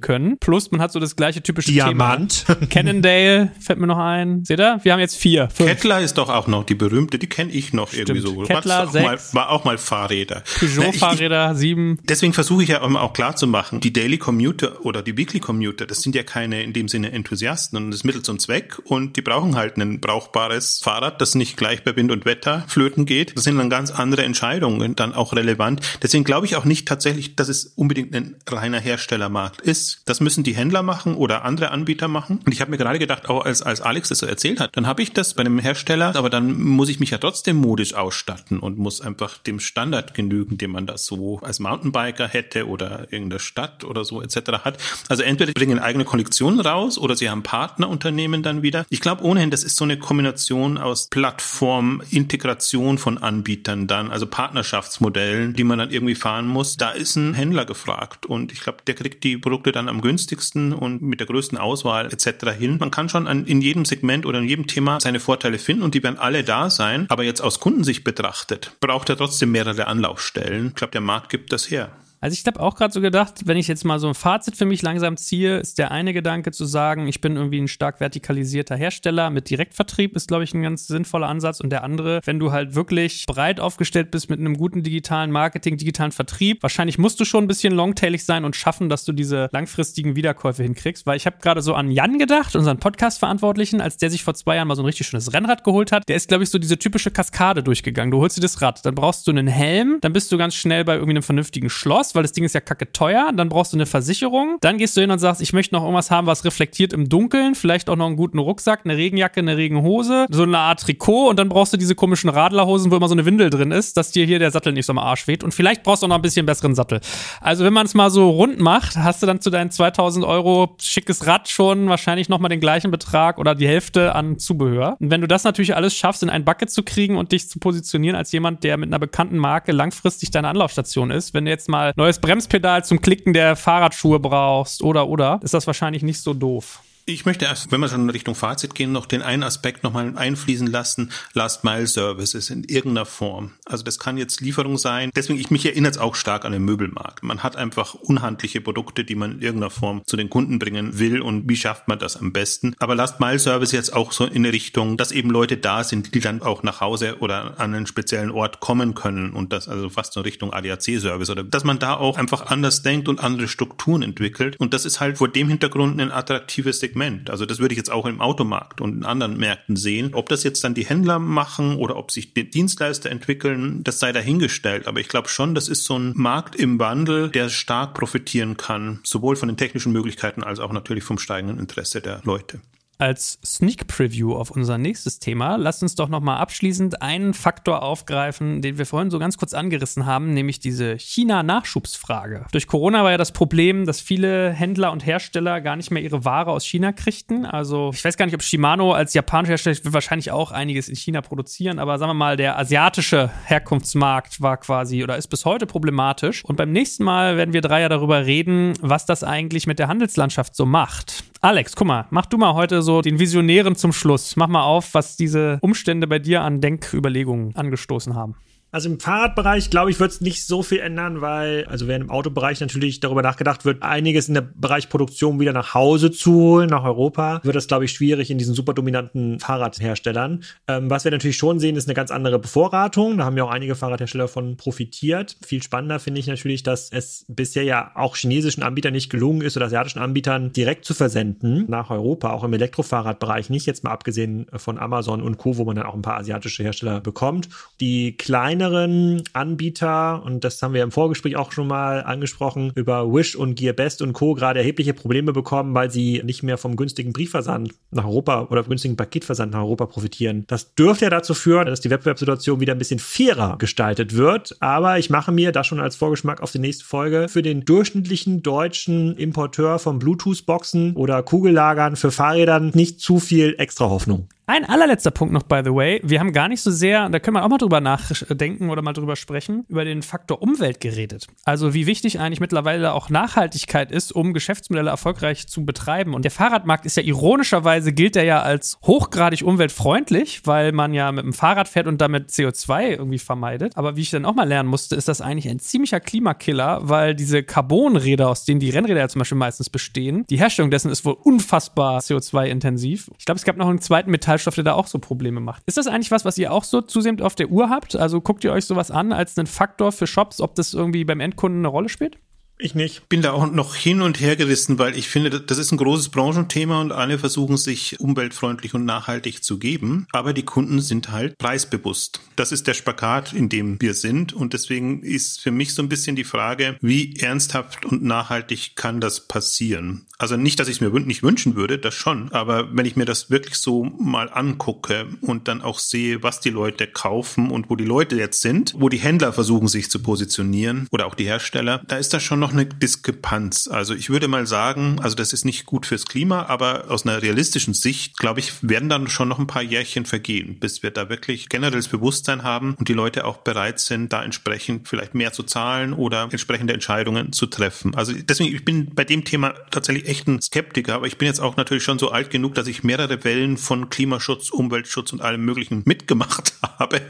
[0.00, 0.38] können.
[0.38, 2.46] Plus, man hat so das gleiche typische Diamant.
[2.46, 2.66] Thema.
[2.70, 4.44] Cannondale fällt mir noch ein.
[4.44, 4.80] Seht ihr?
[4.82, 5.48] Wir haben jetzt vier.
[5.50, 5.68] Fünf.
[5.68, 8.10] Kettler ist doch auch noch die berühmte, die kenne ich noch Stimmt.
[8.10, 8.42] irgendwie so.
[8.42, 9.32] Kettler, auch sechs.
[9.32, 10.42] Mal, war auch mal Fahrräder.
[10.58, 11.98] Peugeot-Fahrräder, sieben.
[12.04, 15.40] Deswegen versuche ich ja immer auch klar zu machen, die Daily Commuter oder die Weekly
[15.40, 18.99] Commuter, das sind ja keine in dem Sinne Enthusiasten und das Mittel zum Zweck und
[19.08, 23.36] die brauchen halt ein brauchbares Fahrrad, das nicht gleich bei Wind und Wetter flöten geht.
[23.36, 25.80] Das sind dann ganz andere Entscheidungen dann auch relevant.
[26.02, 30.02] Deswegen glaube ich auch nicht tatsächlich, dass es unbedingt ein reiner Herstellermarkt ist.
[30.06, 32.40] Das müssen die Händler machen oder andere Anbieter machen.
[32.44, 34.86] Und ich habe mir gerade gedacht, auch als, als Alex das so erzählt hat, dann
[34.86, 38.60] habe ich das bei einem Hersteller, aber dann muss ich mich ja trotzdem modisch ausstatten
[38.60, 43.40] und muss einfach dem Standard genügen, den man das so als Mountainbiker hätte oder irgendeine
[43.40, 44.64] Stadt oder so etc.
[44.64, 44.78] hat.
[45.08, 48.79] Also entweder bringen eigene Kollektionen raus oder sie haben Partnerunternehmen dann wieder.
[48.88, 54.26] Ich glaube ohnehin, das ist so eine Kombination aus Plattform, Integration von Anbietern dann, also
[54.26, 56.76] Partnerschaftsmodellen, die man dann irgendwie fahren muss.
[56.76, 60.72] Da ist ein Händler gefragt und ich glaube, der kriegt die Produkte dann am günstigsten
[60.72, 62.50] und mit der größten Auswahl etc.
[62.58, 62.76] hin.
[62.78, 65.94] Man kann schon an, in jedem Segment oder in jedem Thema seine Vorteile finden und
[65.94, 67.06] die werden alle da sein.
[67.08, 70.68] Aber jetzt aus Kundensicht betrachtet, braucht er trotzdem mehrere Anlaufstellen.
[70.68, 71.90] Ich glaube, der Markt gibt das her.
[72.22, 74.66] Also ich habe auch gerade so gedacht, wenn ich jetzt mal so ein Fazit für
[74.66, 78.76] mich langsam ziehe, ist der eine Gedanke zu sagen, ich bin irgendwie ein stark vertikalisierter
[78.76, 81.60] Hersteller mit Direktvertrieb, ist glaube ich ein ganz sinnvoller Ansatz.
[81.60, 85.78] Und der andere, wenn du halt wirklich breit aufgestellt bist mit einem guten digitalen Marketing,
[85.78, 89.48] digitalen Vertrieb, wahrscheinlich musst du schon ein bisschen longtailig sein und schaffen, dass du diese
[89.52, 91.06] langfristigen Wiederkäufe hinkriegst.
[91.06, 94.56] Weil ich habe gerade so an Jan gedacht, unseren Podcast-Verantwortlichen, als der sich vor zwei
[94.56, 96.06] Jahren mal so ein richtig schönes Rennrad geholt hat.
[96.06, 98.10] Der ist glaube ich so diese typische Kaskade durchgegangen.
[98.10, 100.84] Du holst dir das Rad, dann brauchst du einen Helm, dann bist du ganz schnell
[100.84, 103.30] bei irgendwie einem vernünftigen Schloss weil das Ding ist ja kacke teuer.
[103.34, 104.58] Dann brauchst du eine Versicherung.
[104.60, 107.54] Dann gehst du hin und sagst, ich möchte noch irgendwas haben, was reflektiert im Dunkeln.
[107.54, 111.28] Vielleicht auch noch einen guten Rucksack, eine Regenjacke, eine Regenhose, so eine Art Trikot.
[111.28, 114.10] Und dann brauchst du diese komischen Radlerhosen, wo immer so eine Windel drin ist, dass
[114.10, 115.44] dir hier der Sattel nicht so am Arsch weht.
[115.44, 117.00] Und vielleicht brauchst du auch noch ein bisschen besseren Sattel.
[117.40, 120.76] Also wenn man es mal so rund macht, hast du dann zu deinen 2000 Euro
[120.80, 124.96] schickes Rad schon wahrscheinlich nochmal den gleichen Betrag oder die Hälfte an Zubehör.
[125.00, 127.58] Und wenn du das natürlich alles schaffst, in ein Bucket zu kriegen und dich zu
[127.58, 131.68] positionieren als jemand, der mit einer bekannten Marke langfristig deine Anlaufstation ist, wenn du jetzt
[131.68, 136.32] mal neues Bremspedal zum Klicken der Fahrradschuhe brauchst oder oder, ist das wahrscheinlich nicht so
[136.32, 136.80] doof.
[137.10, 140.16] Ich möchte erst, wenn wir schon in Richtung Fazit gehen, noch den einen Aspekt nochmal
[140.16, 141.10] einfließen lassen.
[141.32, 143.50] Last Mile Services in irgendeiner Form.
[143.64, 145.10] Also das kann jetzt Lieferung sein.
[145.16, 147.24] Deswegen, ich mich erinnert es auch stark an den Möbelmarkt.
[147.24, 151.20] Man hat einfach unhandliche Produkte, die man in irgendeiner Form zu den Kunden bringen will
[151.20, 152.76] und wie schafft man das am besten.
[152.78, 156.20] Aber Last Mile Service jetzt auch so in Richtung, dass eben Leute da sind, die
[156.20, 160.12] dann auch nach Hause oder an einen speziellen Ort kommen können und das also fast
[160.12, 164.02] so Richtung ADAC Service oder dass man da auch einfach anders denkt und andere Strukturen
[164.02, 164.54] entwickelt.
[164.60, 167.30] Und das ist halt vor dem Hintergrund ein attraktives Segment Segment.
[167.30, 170.10] Also das würde ich jetzt auch im Automarkt und in anderen Märkten sehen.
[170.14, 174.12] Ob das jetzt dann die Händler machen oder ob sich die Dienstleister entwickeln, das sei
[174.12, 174.86] dahingestellt.
[174.86, 179.00] Aber ich glaube schon, das ist so ein Markt im Wandel, der stark profitieren kann,
[179.02, 182.60] sowohl von den technischen Möglichkeiten als auch natürlich vom steigenden Interesse der Leute
[183.00, 188.62] als Sneak Preview auf unser nächstes Thema, lasst uns doch nochmal abschließend einen Faktor aufgreifen,
[188.62, 192.46] den wir vorhin so ganz kurz angerissen haben, nämlich diese China-Nachschubsfrage.
[192.52, 196.24] Durch Corona war ja das Problem, dass viele Händler und Hersteller gar nicht mehr ihre
[196.24, 197.46] Ware aus China kriegten.
[197.46, 200.96] Also ich weiß gar nicht, ob Shimano als japanischer Hersteller will wahrscheinlich auch einiges in
[200.96, 205.66] China produzieren, aber sagen wir mal, der asiatische Herkunftsmarkt war quasi oder ist bis heute
[205.66, 206.44] problematisch.
[206.44, 209.88] Und beim nächsten Mal werden wir drei ja darüber reden, was das eigentlich mit der
[209.88, 211.29] Handelslandschaft so macht.
[211.42, 214.36] Alex, guck mal, mach du mal heute so den Visionären zum Schluss.
[214.36, 218.34] Mach mal auf, was diese Umstände bei dir an Denküberlegungen angestoßen haben.
[218.72, 222.10] Also im Fahrradbereich, glaube ich, wird es nicht so viel ändern, weil, also während im
[222.10, 226.70] Autobereich natürlich darüber nachgedacht wird, einiges in der Bereich Produktion wieder nach Hause zu holen,
[226.70, 230.44] nach Europa, wird das, glaube ich, schwierig in diesen super dominanten Fahrradherstellern.
[230.68, 233.18] Ähm, was wir natürlich schon sehen, ist eine ganz andere Bevorratung.
[233.18, 235.36] Da haben ja auch einige Fahrradhersteller von profitiert.
[235.44, 239.56] Viel spannender finde ich natürlich, dass es bisher ja auch chinesischen Anbietern nicht gelungen ist
[239.56, 244.46] oder asiatischen Anbietern direkt zu versenden nach Europa, auch im Elektrofahrradbereich nicht, jetzt mal abgesehen
[244.54, 247.48] von Amazon und Co., wo man dann auch ein paar asiatische Hersteller bekommt.
[247.80, 253.10] Die kleinen kleineren Anbieter, und das haben wir im Vorgespräch auch schon mal angesprochen, über
[253.10, 254.34] Wish und Gearbest und Co.
[254.34, 258.96] gerade erhebliche Probleme bekommen, weil sie nicht mehr vom günstigen Briefversand nach Europa oder günstigen
[258.96, 260.44] Paketversand nach Europa profitieren.
[260.46, 264.56] Das dürfte ja dazu führen, dass die Wettbewerbssituation wieder ein bisschen fairer gestaltet wird.
[264.60, 268.42] Aber ich mache mir da schon als Vorgeschmack auf die nächste Folge für den durchschnittlichen
[268.42, 274.28] deutschen Importeur von Bluetooth-Boxen oder Kugellagern für Fahrrädern nicht zu viel extra Hoffnung.
[274.50, 276.00] Ein allerletzter Punkt noch, by the way.
[276.02, 278.94] Wir haben gar nicht so sehr, da können wir auch mal drüber nachdenken oder mal
[278.94, 281.28] drüber sprechen, über den Faktor Umwelt geredet.
[281.44, 286.14] Also wie wichtig eigentlich mittlerweile auch Nachhaltigkeit ist, um Geschäftsmodelle erfolgreich zu betreiben.
[286.14, 291.12] Und der Fahrradmarkt ist ja ironischerweise, gilt er ja als hochgradig umweltfreundlich, weil man ja
[291.12, 293.76] mit dem Fahrrad fährt und damit CO2 irgendwie vermeidet.
[293.76, 297.14] Aber wie ich dann auch mal lernen musste, ist das eigentlich ein ziemlicher Klimakiller, weil
[297.14, 301.04] diese Carbonräder, aus denen die Rennräder ja zum Beispiel meistens bestehen, die Herstellung dessen ist
[301.04, 303.12] wohl unfassbar CO2-intensiv.
[303.16, 305.62] Ich glaube, es gab noch einen zweiten Metall Treibstoff, der da auch so Probleme macht.
[305.66, 307.96] Ist das eigentlich was, was ihr auch so zusehends auf der Uhr habt?
[307.96, 311.20] Also guckt ihr euch sowas an als einen Faktor für Shops, ob das irgendwie beim
[311.20, 312.18] Endkunden eine Rolle spielt?
[312.62, 313.08] Ich nicht.
[313.08, 316.10] Bin da auch noch hin und her gerissen, weil ich finde, das ist ein großes
[316.10, 320.06] Branchenthema und alle versuchen sich umweltfreundlich und nachhaltig zu geben.
[320.12, 322.20] Aber die Kunden sind halt preisbewusst.
[322.36, 324.32] Das ist der Spagat, in dem wir sind.
[324.32, 329.00] Und deswegen ist für mich so ein bisschen die Frage, wie ernsthaft und nachhaltig kann
[329.00, 330.06] das passieren?
[330.20, 332.30] Also nicht, dass ich es mir nicht wünschen würde, das schon.
[332.32, 336.50] Aber wenn ich mir das wirklich so mal angucke und dann auch sehe, was die
[336.50, 340.88] Leute kaufen und wo die Leute jetzt sind, wo die Händler versuchen sich zu positionieren
[340.90, 343.68] oder auch die Hersteller, da ist das schon noch noch eine Diskrepanz.
[343.68, 347.22] Also ich würde mal sagen, also das ist nicht gut fürs Klima, aber aus einer
[347.22, 351.08] realistischen Sicht, glaube ich, werden dann schon noch ein paar Jährchen vergehen, bis wir da
[351.08, 355.42] wirklich generelles Bewusstsein haben und die Leute auch bereit sind, da entsprechend vielleicht mehr zu
[355.42, 357.94] zahlen oder entsprechende Entscheidungen zu treffen.
[357.94, 361.40] Also deswegen, ich bin bei dem Thema tatsächlich echt ein Skeptiker, aber ich bin jetzt
[361.40, 365.44] auch natürlich schon so alt genug, dass ich mehrere Wellen von Klimaschutz, Umweltschutz und allem
[365.44, 367.00] Möglichen mitgemacht habe.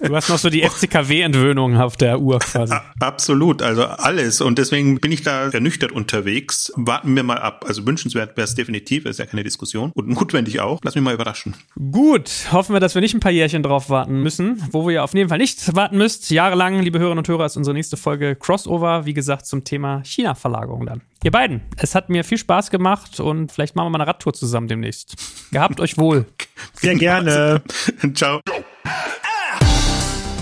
[0.00, 2.74] Du hast noch so die FCKW-Entwöhnung auf der Uhr quasi.
[3.00, 4.40] Absolut, also alles.
[4.40, 6.72] Und deswegen bin ich da ernüchtert unterwegs.
[6.76, 7.64] Warten wir mal ab.
[7.66, 9.90] Also wünschenswert wäre es definitiv, ist ja keine Diskussion.
[9.94, 10.80] Und notwendig auch.
[10.82, 11.54] Lass mich mal überraschen.
[11.92, 14.62] Gut, hoffen wir, dass wir nicht ein paar Jährchen drauf warten müssen.
[14.70, 17.74] Wo wir auf jeden Fall nicht warten müsst, jahrelang, liebe Hörerinnen und Hörer, ist unsere
[17.74, 21.02] nächste Folge Crossover, wie gesagt, zum Thema China-Verlagerung dann.
[21.24, 24.32] Ihr beiden, es hat mir viel Spaß gemacht und vielleicht machen wir mal eine Radtour
[24.32, 25.16] zusammen demnächst.
[25.50, 26.26] Gehabt euch wohl.
[26.74, 27.62] Sehr gerne.
[28.14, 28.40] Ciao.